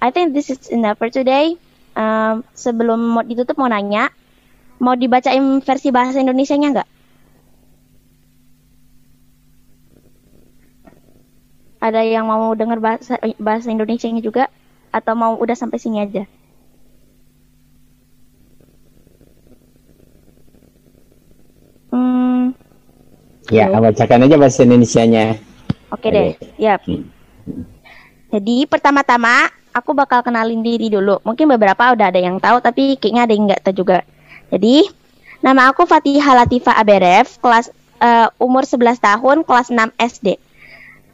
I 0.02 0.12
think 0.12 0.34
this 0.34 0.50
is 0.50 0.68
enough 0.70 0.98
for 1.00 1.10
today. 1.10 1.56
Um, 1.96 2.44
sebelum 2.56 3.00
mau 3.15 3.24
ditutup 3.24 3.58
mau 3.60 3.68
nanya, 3.72 4.12
mau 4.84 4.96
dibacain 4.96 5.62
versi 5.63 5.89
bahasa 5.91 6.20
Indonesianya 6.24 6.70
nggak? 6.76 6.89
Ada 11.88 12.02
yang 12.13 12.26
mau 12.32 12.52
dengar 12.62 12.80
bahasa 12.86 13.13
bahasa 13.48 13.68
Indonesianya 13.76 14.22
juga? 14.28 14.44
Atau 14.98 15.13
mau 15.22 15.34
udah 15.44 15.56
sampai 15.62 15.80
sini 15.84 15.98
aja? 16.06 16.24
Hmm, 21.91 22.52
Ya, 23.54 23.70
bacakan 23.70 24.26
aja 24.26 24.36
bahasa 24.41 24.65
Indonesianya. 24.65 25.38
Oke 25.93 26.08
deh, 26.10 26.36
yap. 26.58 26.82
Jadi 28.34 28.65
pertama-tama 28.65 29.48
aku 29.76 29.91
bakal 29.91 30.24
kenalin 30.24 30.63
diri 30.63 30.88
dulu. 30.88 31.19
Mungkin 31.21 31.45
beberapa 31.52 31.91
udah 31.91 32.08
ada 32.10 32.19
yang 32.19 32.39
tahu, 32.39 32.63
tapi 32.63 32.95
kayaknya 32.95 33.21
ada 33.28 33.34
yang 33.36 33.43
nggak 33.52 33.62
tahu 33.62 33.76
juga. 33.86 34.02
Jadi 34.50 34.88
nama 35.43 35.69
aku 35.69 35.84
Fatihah 35.84 36.34
Latifa 36.34 36.74
Aberef, 36.74 37.38
kelas 37.43 37.69
eh, 38.00 38.28
umur 38.39 38.63
11 38.63 38.98
tahun, 38.98 39.38
kelas 39.43 39.67
6 39.69 39.93
SD. 40.00 40.28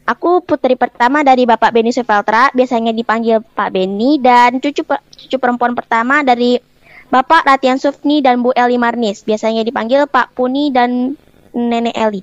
Aku 0.09 0.41
putri 0.41 0.73
pertama 0.75 1.21
dari 1.21 1.45
Bapak 1.45 1.71
Beni 1.71 1.93
Suveltra, 1.93 2.49
biasanya 2.51 2.91
dipanggil 2.91 3.41
Pak 3.41 3.69
Beni, 3.69 4.17
dan 4.17 4.57
cucu 4.57 4.81
per- 4.81 5.03
cucu 5.13 5.37
perempuan 5.37 5.77
pertama 5.77 6.25
dari 6.25 6.57
Bapak 7.11 7.43
Ratian 7.45 7.77
Sufni 7.77 8.23
dan 8.23 8.39
Bu 8.41 8.55
Eli 8.55 8.79
Marnis, 8.79 9.21
biasanya 9.27 9.61
dipanggil 9.61 10.07
Pak 10.07 10.33
Puni 10.33 10.71
dan 10.73 11.15
Nenek 11.53 11.95
Eli. 11.95 12.21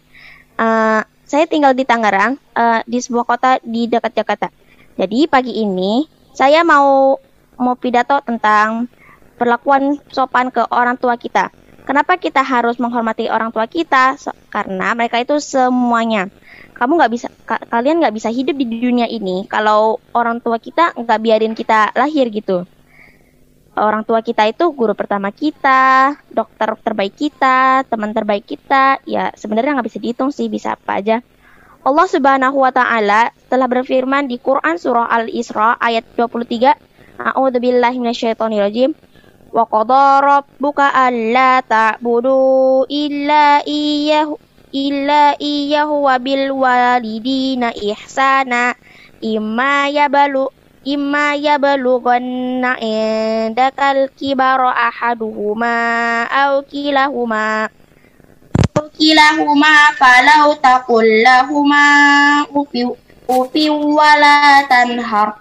Eh, 0.58 1.02
saya 1.28 1.44
tinggal 1.44 1.76
di 1.76 1.84
Tangerang, 1.84 2.40
eh, 2.56 2.80
di 2.88 2.98
sebuah 2.98 3.28
kota 3.28 3.50
di 3.60 3.84
dekat 3.84 4.16
Jakarta. 4.16 4.48
Jadi 4.96 5.28
pagi 5.28 5.60
ini 5.60 6.08
saya 6.32 6.64
mau 6.64 7.20
mau 7.60 7.74
pidato 7.76 8.16
tentang 8.24 8.88
perlakuan 9.36 10.00
sopan 10.10 10.48
ke 10.48 10.64
orang 10.72 10.96
tua 10.96 11.14
kita. 11.20 11.52
Kenapa 11.84 12.16
kita 12.20 12.40
harus 12.44 12.76
menghormati 12.80 13.28
orang 13.28 13.52
tua 13.52 13.68
kita? 13.68 14.16
So- 14.16 14.34
karena 14.48 14.96
mereka 14.96 15.20
itu 15.20 15.36
semuanya. 15.40 16.32
Kamu 16.76 16.96
nggak 16.96 17.12
bisa, 17.12 17.26
ka- 17.44 17.64
kalian 17.68 18.00
nggak 18.00 18.14
bisa 18.14 18.28
hidup 18.30 18.54
di 18.54 18.66
dunia 18.78 19.08
ini 19.10 19.44
kalau 19.50 19.98
orang 20.14 20.38
tua 20.38 20.56
kita 20.62 20.94
nggak 20.96 21.20
biarin 21.20 21.54
kita 21.56 21.92
lahir 21.92 22.28
gitu. 22.32 22.64
Orang 23.78 24.02
tua 24.02 24.20
kita 24.20 24.44
itu 24.50 24.74
guru 24.74 24.92
pertama 24.98 25.30
kita, 25.30 26.18
dokter 26.30 26.74
terbaik 26.82 27.14
kita, 27.14 27.86
teman 27.86 28.10
terbaik 28.10 28.44
kita. 28.44 28.98
Ya 29.06 29.30
sebenarnya 29.38 29.78
nggak 29.78 29.88
bisa 29.88 30.02
dihitung 30.02 30.34
sih, 30.34 30.50
bisa 30.50 30.74
apa 30.74 30.98
aja. 30.98 31.16
Allah 31.86 32.06
Subhanahu 32.10 32.58
wa 32.58 32.74
taala 32.74 33.30
telah 33.46 33.70
berfirman 33.70 34.26
di 34.26 34.36
Quran 34.42 34.76
surah 34.76 35.08
Al-Isra 35.08 35.78
ayat 35.78 36.04
23, 36.18 36.74
A'udzubillahi 37.22 37.96
minasyaitonirrajim. 38.02 38.92
Wa 39.48 39.64
qadha 39.64 40.20
rabbuka 40.20 40.92
alla 40.92 41.64
ta'budu 41.64 42.84
illa 42.92 43.64
iyyahu 43.64 44.36
illa 44.76 45.32
iyyahu 45.40 46.04
wa 46.04 46.20
bil 46.20 46.52
walidina 46.52 47.72
ihsana 47.72 48.76
imma 49.24 49.88
yabalu 49.88 50.52
imma 50.84 51.34
yablughanna 51.38 52.78
indakal 52.78 54.10
kibara 54.14 54.74
ahaduhuma 54.92 55.74
aw 56.30 56.62
kilahuma 56.66 57.66
kilahuma 58.98 59.94
falau 59.98 60.54
taqul 60.58 61.06
lahuma 61.22 61.86
ufi 62.50 63.70
tanhar 64.68 65.38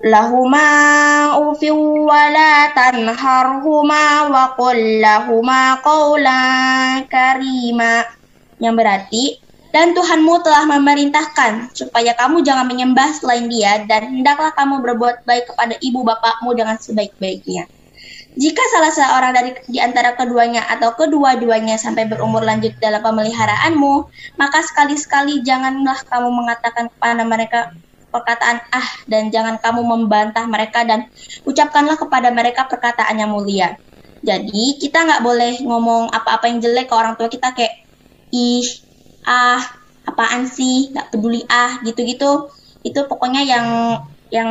lahuma 0.00 1.36
ufi 1.36 1.68
wala 1.70 2.72
tanharhuma 2.72 4.32
wa 4.32 4.44
qul 4.56 4.78
lahuma 4.96 5.76
karima 7.04 8.08
yang 8.56 8.72
berarti 8.72 9.36
dan 9.70 9.94
Tuhanmu 9.94 10.42
telah 10.42 10.66
memerintahkan 10.66 11.74
supaya 11.74 12.14
kamu 12.18 12.42
jangan 12.42 12.66
menyembah 12.66 13.14
selain 13.14 13.46
dia 13.46 13.86
dan 13.86 14.10
hendaklah 14.10 14.50
kamu 14.54 14.82
berbuat 14.82 15.22
baik 15.22 15.54
kepada 15.54 15.78
ibu 15.78 16.02
bapakmu 16.02 16.50
dengan 16.58 16.74
sebaik-baiknya. 16.78 17.70
Jika 18.30 18.62
salah 18.70 18.94
seorang 18.94 19.32
dari 19.34 19.50
di 19.66 19.82
antara 19.82 20.14
keduanya 20.14 20.62
atau 20.70 20.94
kedua-duanya 20.94 21.74
sampai 21.74 22.06
berumur 22.06 22.46
lanjut 22.46 22.78
dalam 22.78 23.02
pemeliharaanmu, 23.02 24.06
maka 24.38 24.62
sekali-sekali 24.62 25.42
janganlah 25.42 25.98
kamu 26.06 26.30
mengatakan 26.30 26.86
kepada 26.94 27.22
mereka 27.26 27.74
perkataan 28.10 28.58
ah 28.74 28.88
dan 29.06 29.30
jangan 29.30 29.58
kamu 29.58 29.82
membantah 29.82 30.46
mereka 30.46 30.82
dan 30.82 31.10
ucapkanlah 31.46 31.98
kepada 31.98 32.30
mereka 32.34 32.66
perkataan 32.66 33.18
yang 33.18 33.30
mulia. 33.34 33.78
Jadi 34.20 34.76
kita 34.78 35.06
nggak 35.06 35.22
boleh 35.24 35.62
ngomong 35.64 36.12
apa-apa 36.12 36.50
yang 36.50 36.60
jelek 36.60 36.86
ke 36.90 36.94
orang 36.94 37.16
tua 37.18 37.26
kita 37.26 37.50
kayak 37.56 37.72
ih, 38.30 38.66
ah, 39.24 39.60
apaan 40.06 40.46
sih, 40.48 40.92
nggak 40.92 41.12
peduli 41.12 41.44
ah, 41.48 41.80
gitu-gitu. 41.82 42.52
Itu 42.80 43.04
pokoknya 43.06 43.42
yang 43.44 43.66
yang 44.30 44.50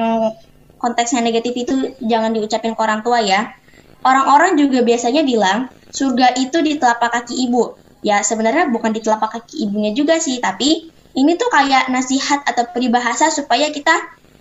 konteksnya 0.80 1.20
negatif 1.20 1.54
itu 1.56 1.74
jangan 2.04 2.32
diucapin 2.32 2.74
ke 2.74 2.82
orang 2.82 3.02
tua 3.04 3.20
ya. 3.24 3.54
Orang-orang 4.00 4.56
juga 4.56 4.80
biasanya 4.82 5.28
bilang 5.28 5.68
surga 5.92 6.40
itu 6.40 6.64
di 6.64 6.80
telapak 6.80 7.12
kaki 7.20 7.50
ibu. 7.50 7.76
Ya 8.00 8.24
sebenarnya 8.24 8.72
bukan 8.72 8.96
di 8.96 9.04
telapak 9.04 9.36
kaki 9.36 9.68
ibunya 9.68 9.92
juga 9.92 10.16
sih, 10.24 10.40
tapi 10.40 10.88
ini 11.20 11.36
tuh 11.36 11.52
kayak 11.52 11.92
nasihat 11.92 12.48
atau 12.48 12.64
peribahasa 12.72 13.28
supaya 13.28 13.68
kita 13.76 13.92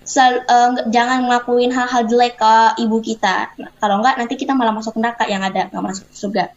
sel, 0.07 0.47
uh, 0.47 0.89
jangan 0.89 1.27
ngelakuin 1.27 1.75
hal-hal 1.75 2.07
jelek 2.07 2.39
ke 2.39 2.55
ibu 2.81 2.97
kita. 3.03 3.51
Nah, 3.59 3.71
kalau 3.77 4.01
enggak 4.01 4.17
nanti 4.17 4.35
kita 4.39 4.55
malah 4.55 4.73
masuk 4.73 4.95
neraka 4.97 5.27
yang 5.27 5.43
ada 5.43 5.67
nggak 5.69 5.85
masuk 5.85 6.07
surga. 6.15 6.55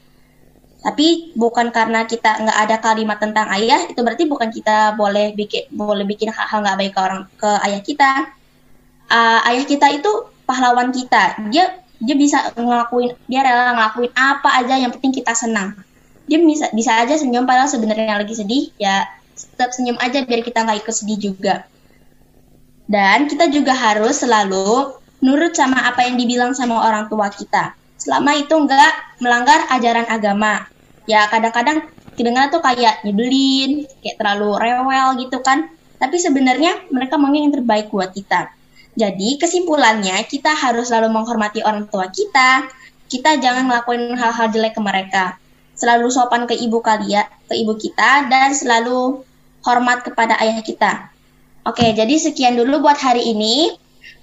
Tapi 0.81 1.37
bukan 1.37 1.69
karena 1.69 2.09
kita 2.09 2.41
nggak 2.41 2.57
ada 2.57 2.75
kalimat 2.81 3.21
tentang 3.21 3.45
ayah, 3.53 3.85
itu 3.85 4.01
berarti 4.01 4.25
bukan 4.25 4.49
kita 4.49 4.97
boleh 4.97 5.37
bikin 5.37 5.69
boleh 5.69 6.05
bikin 6.09 6.33
hal-hal 6.33 6.65
nggak 6.65 6.77
baik 6.81 6.93
ke 6.97 6.99
orang 7.01 7.21
ke 7.37 7.49
ayah 7.69 7.81
kita. 7.85 8.11
Uh, 9.11 9.39
ayah 9.53 9.65
kita 9.69 9.87
itu 9.93 10.11
pahlawan 10.49 10.89
kita. 10.89 11.37
Dia 11.53 11.77
dia 12.01 12.15
bisa 12.17 12.49
ngelakuin, 12.57 13.13
dia 13.29 13.45
rela 13.45 13.77
ngelakuin 13.77 14.09
apa 14.17 14.49
aja 14.57 14.73
yang 14.81 14.89
penting 14.89 15.13
kita 15.13 15.37
senang 15.37 15.77
dia 16.31 16.39
bisa 16.39 16.71
bisa 16.71 16.95
aja 16.95 17.19
senyum 17.19 17.43
padahal 17.43 17.67
sebenarnya 17.67 18.15
lagi 18.15 18.31
sedih 18.31 18.71
ya 18.79 19.03
tetap 19.35 19.75
senyum 19.75 19.99
aja 19.99 20.23
biar 20.23 20.39
kita 20.47 20.63
nggak 20.63 20.87
ikut 20.87 20.95
sedih 20.95 21.19
juga 21.19 21.67
dan 22.87 23.27
kita 23.27 23.51
juga 23.51 23.75
harus 23.75 24.23
selalu 24.23 24.95
nurut 25.19 25.51
sama 25.51 25.91
apa 25.91 26.07
yang 26.07 26.15
dibilang 26.15 26.55
sama 26.55 26.87
orang 26.87 27.11
tua 27.11 27.27
kita 27.27 27.75
selama 27.99 28.31
itu 28.39 28.55
nggak 28.55 29.19
melanggar 29.19 29.59
ajaran 29.75 30.07
agama 30.07 30.70
ya 31.09 31.25
kadang-kadang 31.29 31.87
kedengaran 32.13 32.49
tuh 32.53 32.61
kayak 32.61 33.01
nyebelin 33.07 33.87
kayak 34.03 34.15
terlalu 34.19 34.57
rewel 34.57 35.07
gitu 35.17 35.41
kan 35.41 35.71
tapi 35.97 36.17
sebenarnya 36.17 36.89
mereka 36.89 37.17
maunya 37.17 37.45
yang 37.45 37.53
terbaik 37.53 37.89
buat 37.89 38.13
kita 38.13 38.51
jadi 38.93 39.29
kesimpulannya 39.39 40.19
kita 40.27 40.51
harus 40.51 40.91
selalu 40.91 41.13
menghormati 41.13 41.63
orang 41.63 41.87
tua 41.87 42.11
kita 42.11 42.67
kita 43.07 43.39
jangan 43.39 43.67
ngelakuin 43.67 44.13
hal-hal 44.15 44.47
jelek 44.51 44.75
ke 44.77 44.81
mereka 44.83 45.41
selalu 45.81 46.13
sopan 46.13 46.45
ke 46.45 46.53
ibu 46.53 46.77
kalian, 46.77 47.25
ke 47.49 47.57
ibu 47.57 47.73
kita, 47.73 48.29
dan 48.29 48.53
selalu 48.53 49.25
hormat 49.65 50.05
kepada 50.05 50.37
ayah 50.37 50.61
kita. 50.61 51.09
Oke, 51.65 51.89
jadi 51.97 52.21
sekian 52.21 52.53
dulu 52.53 52.85
buat 52.85 53.01
hari 53.01 53.33
ini. 53.33 53.73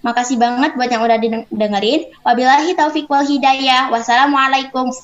Makasih 0.06 0.38
banget 0.38 0.78
buat 0.78 0.86
yang 0.86 1.02
udah 1.02 1.18
dengerin. 1.50 2.14
Wabillahi 2.22 2.78
taufik 2.78 3.10
wal 3.10 3.26
hidayah. 3.26 3.90
Wassalamualaikum 3.90 4.94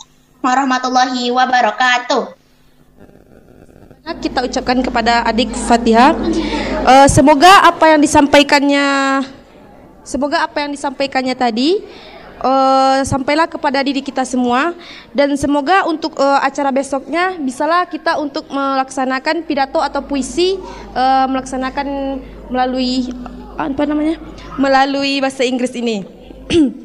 warahmatullahi 0.44 1.32
wabarakatuh. 1.32 2.36
Kita 4.20 4.44
ucapkan 4.44 4.84
kepada 4.84 5.24
adik 5.24 5.56
Fatihah. 5.56 6.12
Uh, 6.84 7.08
semoga 7.08 7.64
apa 7.64 7.96
yang 7.96 8.00
disampaikannya, 8.04 9.24
semoga 10.04 10.44
apa 10.44 10.60
yang 10.60 10.76
disampaikannya 10.76 11.32
tadi 11.32 11.80
uh, 12.44 13.00
sampailah 13.00 13.48
kepada 13.48 13.80
diri 13.80 14.04
kita 14.04 14.28
semua 14.28 14.76
dan 15.16 15.32
semoga 15.40 15.88
untuk 15.88 16.20
uh, 16.20 16.44
acara 16.44 16.68
besoknya 16.68 17.40
bisalah 17.40 17.88
kita 17.88 18.20
untuk 18.20 18.44
melaksanakan 18.52 19.48
pidato 19.48 19.80
atau 19.80 20.04
puisi 20.04 20.60
uh, 20.92 21.24
melaksanakan 21.24 22.20
melalui 22.52 23.08
apa 23.56 23.88
namanya 23.88 24.20
melalui 24.60 25.24
bahasa 25.24 25.48
Inggris 25.48 25.72
ini. 25.72 26.04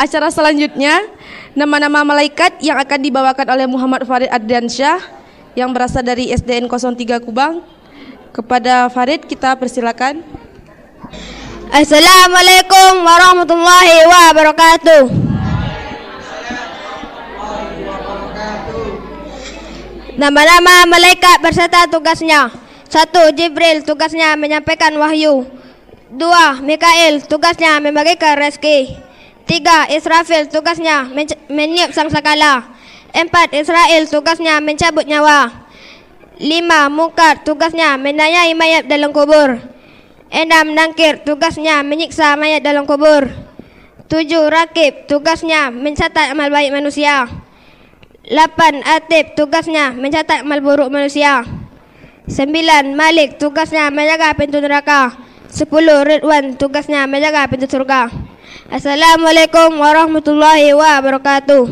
acara 0.00 0.32
selanjutnya 0.32 1.04
nama-nama 1.52 2.00
malaikat 2.00 2.56
yang 2.64 2.80
akan 2.80 3.04
dibawakan 3.04 3.46
oleh 3.52 3.68
Muhammad 3.68 4.08
Farid 4.08 4.32
Adriansyah 4.32 4.96
yang 5.52 5.68
berasal 5.76 6.00
dari 6.00 6.32
SDN 6.32 6.72
03 6.72 7.20
Kubang. 7.20 7.60
Kepada 8.32 8.88
Farid 8.88 9.28
kita 9.28 9.52
persilakan. 9.58 10.24
Assalamualaikum 11.68 13.04
warahmatullahi 13.04 13.96
wabarakatuh. 14.08 15.02
Nama-nama 20.16 20.86
malaikat 20.88 21.42
berserta 21.42 21.90
tugasnya. 21.90 22.48
Satu, 22.86 23.34
Jibril 23.34 23.82
tugasnya 23.82 24.34
menyampaikan 24.38 24.94
wahyu. 24.94 25.46
Dua, 26.10 26.58
Mikail 26.62 27.22
tugasnya 27.26 27.78
membagikan 27.82 28.38
rezeki. 28.38 29.09
Tiga, 29.50 29.90
Israfil 29.90 30.46
tugasnya 30.46 31.10
meniup 31.50 31.90
sangsakala. 31.90 32.70
Empat, 33.10 33.50
Israel 33.58 34.06
tugasnya 34.06 34.62
mencabut 34.62 35.02
nyawa. 35.02 35.66
Lima, 36.38 36.86
Mungkar 36.86 37.42
tugasnya 37.42 37.98
menanyai 37.98 38.54
mayat 38.54 38.86
dalam 38.86 39.10
kubur. 39.10 39.58
Enam 40.30 40.70
Nangkir 40.70 41.26
tugasnya 41.26 41.82
menyiksa 41.82 42.38
mayat 42.38 42.62
dalam 42.62 42.86
kubur. 42.86 43.26
Tujuh 44.06 44.46
Rakib 44.46 45.10
tugasnya 45.10 45.74
mencatat 45.74 46.30
amal 46.30 46.46
baik 46.54 46.70
manusia. 46.70 47.26
Lapan 48.30 48.86
Atib 48.86 49.34
tugasnya 49.34 49.90
mencatat 49.90 50.46
amal 50.46 50.62
buruk 50.62 50.94
manusia. 50.94 51.42
Sembilan 52.30 52.94
Malik 52.94 53.42
tugasnya 53.42 53.90
menjaga 53.90 54.30
pintu 54.38 54.62
neraka. 54.62 55.18
Sepuluh 55.50 56.06
Ridwan 56.06 56.54
tugasnya 56.54 57.10
menjaga 57.10 57.50
pintu 57.50 57.66
surga. 57.66 58.29
Assalamualaikum 58.70 59.78
warahmatullahi 59.78 60.74
wabarakatuh. 60.74 61.64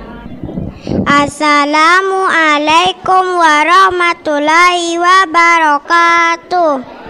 Assalamualaikum 1.08 3.24
warahmatullahi 3.40 5.00
wabarakatuh. 5.00 7.02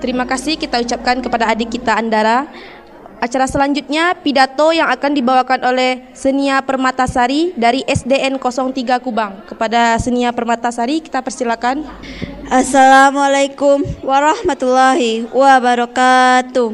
Terima 0.00 0.24
kasih 0.24 0.56
kita 0.56 0.80
ucapkan 0.80 1.20
kepada 1.20 1.52
adik 1.52 1.76
kita 1.76 1.92
Andara. 1.92 2.48
Acara 3.20 3.44
selanjutnya 3.44 4.16
pidato 4.16 4.72
yang 4.72 4.88
akan 4.88 5.12
dibawakan 5.12 5.60
oleh 5.68 6.08
Senia 6.16 6.64
Permatasari 6.64 7.52
dari 7.52 7.84
SDN 7.84 8.40
03 8.40 8.72
Kubang. 8.96 9.44
Kepada 9.44 10.00
Senia 10.00 10.32
Permatasari 10.32 11.04
kita 11.04 11.20
persilakan. 11.20 11.84
Assalamualaikum 12.48 13.84
warahmatullahi 14.00 15.28
wabarakatuh. 15.36 16.72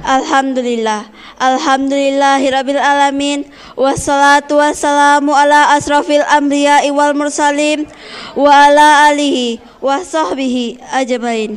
Alhamdulillah 0.00 1.10
Alhamdulillahirabbil 1.40 2.80
alamin 2.80 3.48
wassalatu 3.72 4.60
wassalamu 4.60 5.32
ala 5.32 5.72
asrafil 5.76 6.24
anbiya 6.28 6.84
wal 6.92 7.16
mursalin 7.16 7.88
wa 8.36 8.68
ala 8.68 9.08
alihi 9.12 9.69
wa 9.80 10.04
sahbihi 10.04 10.80
ajmain. 10.92 11.56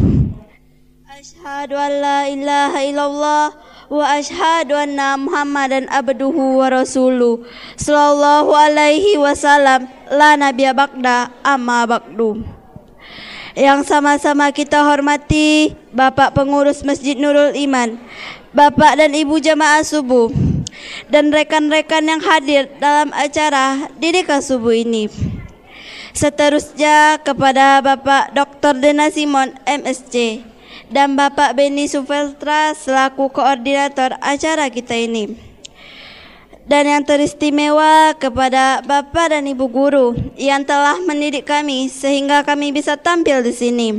Asyhadu 1.14 1.78
an 1.78 1.92
la 2.02 2.20
ilaha 2.26 2.80
illallah 2.82 3.46
wa 3.92 4.04
asyhadu 4.18 4.74
anna 4.74 5.20
Muhammadan 5.20 5.86
abduhu 5.92 6.58
wa 6.58 6.72
rasuluh. 6.72 7.46
Sallallahu 7.78 8.50
alaihi 8.56 9.20
wasallam. 9.22 9.86
La 10.10 10.34
nabiyya 10.40 10.74
ba'da 10.74 11.30
amma 11.46 11.86
ba'du. 11.86 12.42
Yang 13.54 13.86
sama-sama 13.86 14.50
kita 14.50 14.82
hormati 14.82 15.78
Bapak 15.94 16.34
Pengurus 16.34 16.82
Masjid 16.82 17.14
Nurul 17.14 17.54
Iman, 17.54 18.02
Bapak 18.50 18.98
dan 18.98 19.14
Ibu 19.14 19.38
Jamaah 19.38 19.86
Subuh, 19.86 20.34
dan 21.14 21.30
rekan-rekan 21.30 22.02
yang 22.02 22.18
hadir 22.18 22.66
dalam 22.82 23.14
acara 23.14 23.94
Didika 24.02 24.42
Subuh 24.42 24.74
ini. 24.74 25.33
Seterusnya 26.14 27.18
kepada 27.26 27.82
Bapak 27.82 28.38
Dr. 28.38 28.78
Dena 28.78 29.10
Simon 29.10 29.50
MSC 29.66 30.46
dan 30.94 31.18
Bapak 31.18 31.58
Beni 31.58 31.90
Sufeltra 31.90 32.78
selaku 32.78 33.34
koordinator 33.34 34.14
acara 34.22 34.70
kita 34.70 34.94
ini 34.94 35.54
dan 36.64 36.88
yang 36.88 37.04
teristimewa 37.04 38.16
kepada 38.16 38.80
Bapak 38.86 39.36
dan 39.36 39.44
Ibu 39.50 39.66
guru 39.68 40.16
yang 40.40 40.64
telah 40.64 40.96
mendidik 41.04 41.44
kami 41.44 41.92
sehingga 41.92 42.46
kami 42.46 42.72
bisa 42.72 42.96
tampil 42.96 43.44
di 43.44 43.52
sini. 43.52 43.90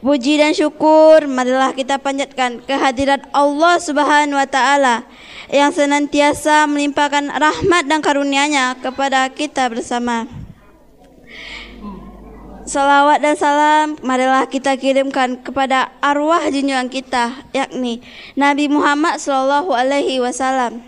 Puji 0.00 0.40
dan 0.40 0.56
syukur 0.56 1.28
marilah 1.28 1.76
kita 1.76 2.00
panjatkan 2.00 2.64
kehadiran 2.64 3.20
Allah 3.36 3.76
Subhanahu 3.76 4.40
wa 4.40 4.48
taala 4.48 5.04
yang 5.52 5.76
senantiasa 5.76 6.64
melimpahkan 6.64 7.28
rahmat 7.28 7.84
dan 7.84 8.00
karunia-Nya 8.00 8.80
kepada 8.80 9.28
kita 9.28 9.68
bersama. 9.68 10.39
Salawat 12.70 13.18
dan 13.18 13.34
salam 13.34 13.98
marilah 13.98 14.46
kita 14.46 14.78
kirimkan 14.78 15.42
kepada 15.42 15.90
arwah 15.98 16.38
junjungan 16.54 16.86
kita 16.86 17.42
yakni 17.50 17.98
Nabi 18.38 18.70
Muhammad 18.70 19.18
sallallahu 19.18 19.74
alaihi 19.74 20.22
wasallam 20.22 20.78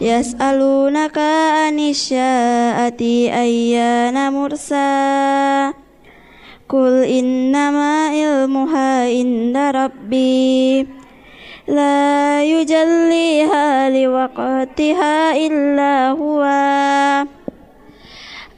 Yas'alunaka 0.01 1.69
anisya'ati 1.69 3.29
ayyana 3.29 4.33
mursa. 4.33 5.73
Kul 6.65 7.05
innama 7.05 8.09
ilmuha 8.17 9.05
inda 9.13 9.69
rabbi 9.73 11.02
La 11.63 12.43
yujalliha 12.43 13.87
liwaqtiha 13.87 15.39
illa 15.39 16.11
huwa. 16.11 16.59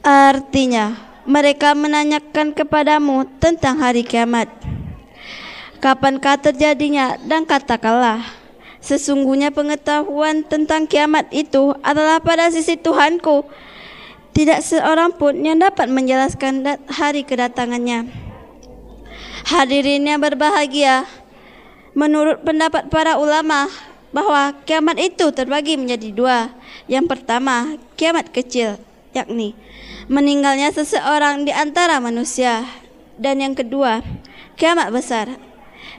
Artinya, 0.01 0.97
mereka 1.21 1.77
menanyakan 1.77 2.57
kepadamu 2.57 3.29
tentang 3.37 3.77
hari 3.77 4.01
kiamat. 4.01 4.49
Kapankah 5.77 6.41
terjadinya 6.49 7.21
dan 7.21 7.45
katakanlah 7.45 8.25
sesungguhnya 8.81 9.53
pengetahuan 9.53 10.41
tentang 10.41 10.89
kiamat 10.89 11.29
itu 11.29 11.77
adalah 11.85 12.17
pada 12.17 12.49
sisi 12.49 12.73
Tuhanku. 12.73 13.45
Tidak 14.33 14.65
seorang 14.65 15.13
pun 15.13 15.37
yang 15.45 15.61
dapat 15.61 15.93
menjelaskan 15.93 16.65
hari 16.89 17.21
kedatangannya. 17.21 18.09
Hadirin 19.45 20.09
yang 20.09 20.17
berbahagia 20.17 21.05
menurut 21.95 22.43
pendapat 22.43 22.91
para 22.91 23.17
ulama 23.17 23.71
bahwa 24.11 24.51
kiamat 24.67 24.99
itu 24.99 25.31
terbagi 25.31 25.79
menjadi 25.79 26.11
dua. 26.11 26.39
Yang 26.85 27.17
pertama, 27.17 27.79
kiamat 27.97 28.29
kecil, 28.29 28.77
yakni 29.15 29.55
meninggalnya 30.05 30.69
seseorang 30.69 31.47
di 31.47 31.51
antara 31.55 31.97
manusia. 31.97 32.67
Dan 33.15 33.41
yang 33.41 33.55
kedua, 33.55 34.03
kiamat 34.59 34.91
besar, 34.91 35.31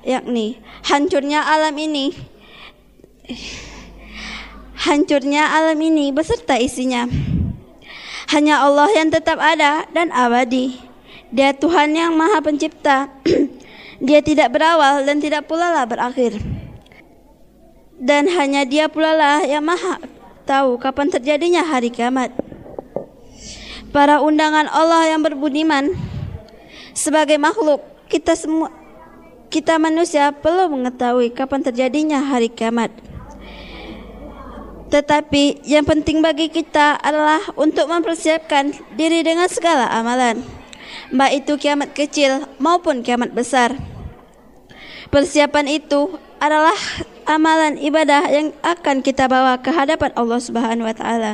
yakni 0.05 0.61
hancurnya 0.85 1.43
alam 1.43 1.75
ini 1.81 2.13
hancurnya 4.87 5.51
alam 5.51 5.81
ini 5.81 6.15
beserta 6.15 6.61
isinya. 6.61 7.11
Hanya 8.31 8.63
Allah 8.63 8.91
yang 8.95 9.11
tetap 9.11 9.39
ada 9.39 9.87
dan 9.95 10.11
abadi. 10.11 10.79
Dia 11.31 11.55
Tuhan 11.55 11.95
yang 11.95 12.15
Maha 12.15 12.43
Pencipta. 12.43 13.11
Dia 14.03 14.21
tidak 14.21 14.53
berawal 14.53 15.09
dan 15.09 15.21
tidak 15.21 15.49
pula 15.49 15.73
lah 15.73 15.89
berakhir. 15.89 16.37
Dan 17.97 18.29
hanya 18.29 18.69
Dia 18.69 18.93
pula 18.93 19.17
lah 19.17 19.41
yang 19.45 19.65
Maha 19.65 19.97
tahu 20.47 20.79
kapan 20.79 21.11
terjadinya 21.11 21.65
hari 21.65 21.89
kiamat. 21.89 22.31
Para 23.91 24.21
undangan 24.21 24.69
Allah 24.69 25.17
yang 25.17 25.25
berbudiman 25.25 25.97
sebagai 26.93 27.41
makhluk 27.41 27.81
kita 28.07 28.37
semua 28.37 28.69
kita 29.49 29.79
manusia 29.79 30.35
perlu 30.35 30.69
mengetahui 30.69 31.33
kapan 31.33 31.65
terjadinya 31.65 32.21
hari 32.21 32.53
kiamat. 32.53 32.93
Tetapi 34.87 35.67
yang 35.67 35.83
penting 35.83 36.23
bagi 36.23 36.47
kita 36.47 36.95
adalah 37.03 37.43
untuk 37.59 37.91
mempersiapkan 37.91 38.71
diri 38.95 39.27
dengan 39.27 39.51
segala 39.51 39.91
amalan, 39.91 40.39
baik 41.13 41.47
itu 41.47 41.53
kiamat 41.61 41.93
kecil 41.93 42.47
maupun 42.59 43.03
kiamat 43.03 43.33
besar. 43.33 43.75
Persiapan 45.13 45.67
itu 45.71 46.19
adalah 46.43 46.77
amalan 47.25 47.79
ibadah 47.79 48.27
yang 48.29 48.51
akan 48.61 49.01
kita 49.01 49.31
bawa 49.31 49.59
ke 49.63 49.71
hadapan 49.71 50.11
Allah 50.19 50.41
Subhanahu 50.43 50.87
wa 50.87 50.97
taala. 50.97 51.33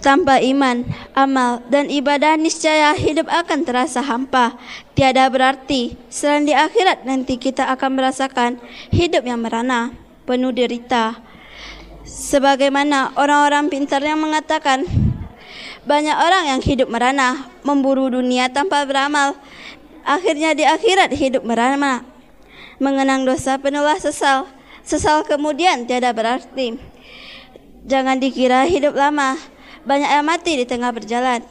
Tanpa 0.00 0.38
iman, 0.38 0.86
amal, 1.12 1.58
dan 1.66 1.90
ibadah 1.90 2.38
niscaya 2.38 2.94
hidup 2.94 3.26
akan 3.26 3.66
terasa 3.66 4.00
hampa. 4.00 4.54
Tiada 4.94 5.26
berarti 5.26 5.98
selain 6.06 6.46
di 6.46 6.54
akhirat 6.54 7.02
nanti 7.02 7.34
kita 7.36 7.66
akan 7.74 7.98
merasakan 7.98 8.62
hidup 8.94 9.26
yang 9.26 9.42
merana, 9.42 9.90
penuh 10.24 10.54
derita, 10.54 11.18
Sebagaimana 12.06 13.18
orang-orang 13.18 13.66
pintar 13.66 13.98
yang 13.98 14.22
mengatakan, 14.22 14.86
banyak 15.86 16.16
orang 16.18 16.50
yang 16.50 16.60
hidup 16.60 16.90
merana, 16.90 17.46
memburu 17.62 18.10
dunia 18.10 18.50
tanpa 18.50 18.82
beramal. 18.82 19.38
Akhirnya 20.02 20.50
di 20.50 20.66
akhirat 20.66 21.14
hidup 21.14 21.46
merana. 21.46 22.02
Mengenang 22.82 23.22
dosa 23.22 23.54
penuhlah 23.54 23.96
sesal. 24.02 24.50
Sesal 24.82 25.22
kemudian 25.22 25.86
tiada 25.86 26.10
berarti. 26.10 26.74
Jangan 27.86 28.18
dikira 28.18 28.66
hidup 28.66 28.98
lama. 28.98 29.38
Banyak 29.86 30.10
yang 30.10 30.26
mati 30.26 30.58
di 30.58 30.66
tengah 30.66 30.90
berjalan. 30.90 31.46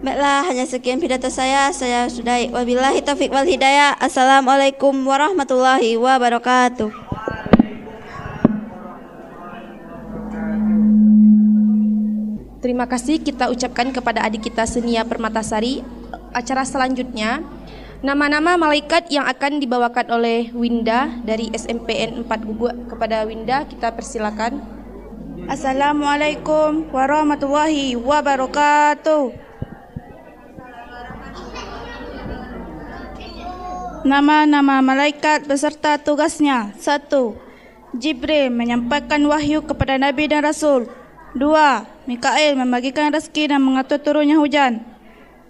Baiklah, 0.00 0.46
hanya 0.46 0.64
sekian 0.64 1.02
pidato 1.02 1.28
saya. 1.28 1.74
Saya 1.74 2.06
sudah 2.06 2.38
wabillahi 2.54 3.02
taufik 3.02 3.34
wal 3.34 3.44
hidayah. 3.44 3.98
Assalamualaikum 3.98 4.94
warahmatullahi 5.04 5.98
wabarakatuh. 5.98 7.19
Terima 12.60 12.84
kasih 12.84 13.24
kita 13.24 13.48
ucapkan 13.48 13.88
kepada 13.88 14.20
adik 14.20 14.52
kita 14.52 14.68
Senia 14.68 15.00
Permatasari. 15.08 15.80
Acara 16.36 16.60
selanjutnya 16.68 17.40
nama-nama 18.04 18.60
malaikat 18.60 19.08
yang 19.08 19.24
akan 19.24 19.64
dibawakan 19.64 20.12
oleh 20.12 20.52
Winda 20.52 21.08
dari 21.24 21.48
SMPN 21.56 22.20
4 22.28 22.28
Guguk 22.44 22.76
kepada 22.92 23.24
Winda 23.24 23.64
kita 23.64 23.88
persilakan. 23.96 24.60
Assalamualaikum 25.48 26.92
warahmatullahi 26.92 27.96
wabarakatuh. 27.96 29.32
Nama-nama 34.04 34.84
malaikat 34.84 35.48
beserta 35.48 35.96
tugasnya. 35.96 36.76
satu, 36.76 37.40
Jibril 37.96 38.52
menyampaikan 38.52 39.24
wahyu 39.24 39.64
kepada 39.64 39.96
Nabi 39.96 40.28
dan 40.28 40.44
Rasul. 40.44 40.92
Dua. 41.32 41.99
Mikael 42.08 42.56
membagikan 42.56 43.12
rezeki 43.12 43.52
dan 43.52 43.60
mengatur 43.60 44.00
turunnya 44.00 44.40
hujan. 44.40 44.80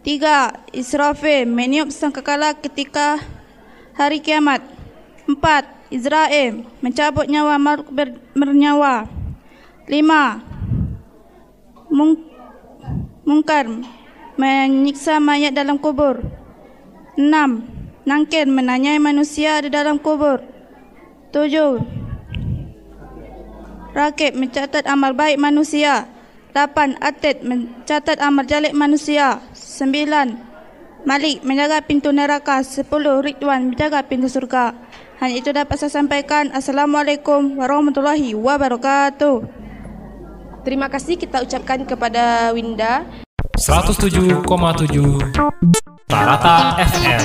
Tiga, 0.02 0.56
Israfil 0.72 1.44
meniup 1.46 1.92
sangkakala 1.92 2.56
ketika 2.56 3.20
hari 3.94 4.18
kiamat. 4.18 4.64
Empat, 5.28 5.68
Israel 5.94 6.66
mencabut 6.82 7.28
nyawa 7.30 7.60
makhluk 7.60 7.90
bernyawa. 8.34 9.06
Lima, 9.86 10.42
Mung- 11.90 12.26
Mungkar 13.26 13.68
menyiksa 14.34 15.22
mayat 15.22 15.54
dalam 15.54 15.78
kubur. 15.78 16.18
Enam, 17.14 17.62
Nangkin 18.00 18.48
menanyai 18.50 18.98
manusia 18.98 19.60
di 19.62 19.68
dalam 19.70 20.00
kubur. 20.00 20.42
Tujuh, 21.30 21.78
Rakib 23.90 24.38
mencatat 24.38 24.86
amal 24.86 25.12
baik. 25.14 25.38
Manusia. 25.38 26.06
8. 26.50 26.98
Atid 26.98 27.46
mencatat 27.46 28.18
amal 28.18 28.42
jalik 28.42 28.74
manusia. 28.74 29.38
9. 29.54 31.06
Malik 31.06 31.46
menjaga 31.46 31.78
pintu 31.80 32.10
neraka. 32.10 32.60
10. 32.66 32.86
Ridwan 33.22 33.70
menjaga 33.70 34.02
pintu 34.02 34.26
surga. 34.26 34.74
Hanya 35.22 35.36
itu 35.38 35.52
dapat 35.54 35.76
saya 35.78 35.92
sampaikan. 35.94 36.50
Assalamualaikum 36.50 37.60
warahmatullahi 37.60 38.34
wabarakatuh. 38.34 39.44
Terima 40.66 40.90
kasih 40.92 41.16
kita 41.16 41.40
ucapkan 41.44 41.86
kepada 41.86 42.52
Winda. 42.52 43.06
107,7 43.56 44.44
Tarata 46.08 46.80
FM 46.80 47.20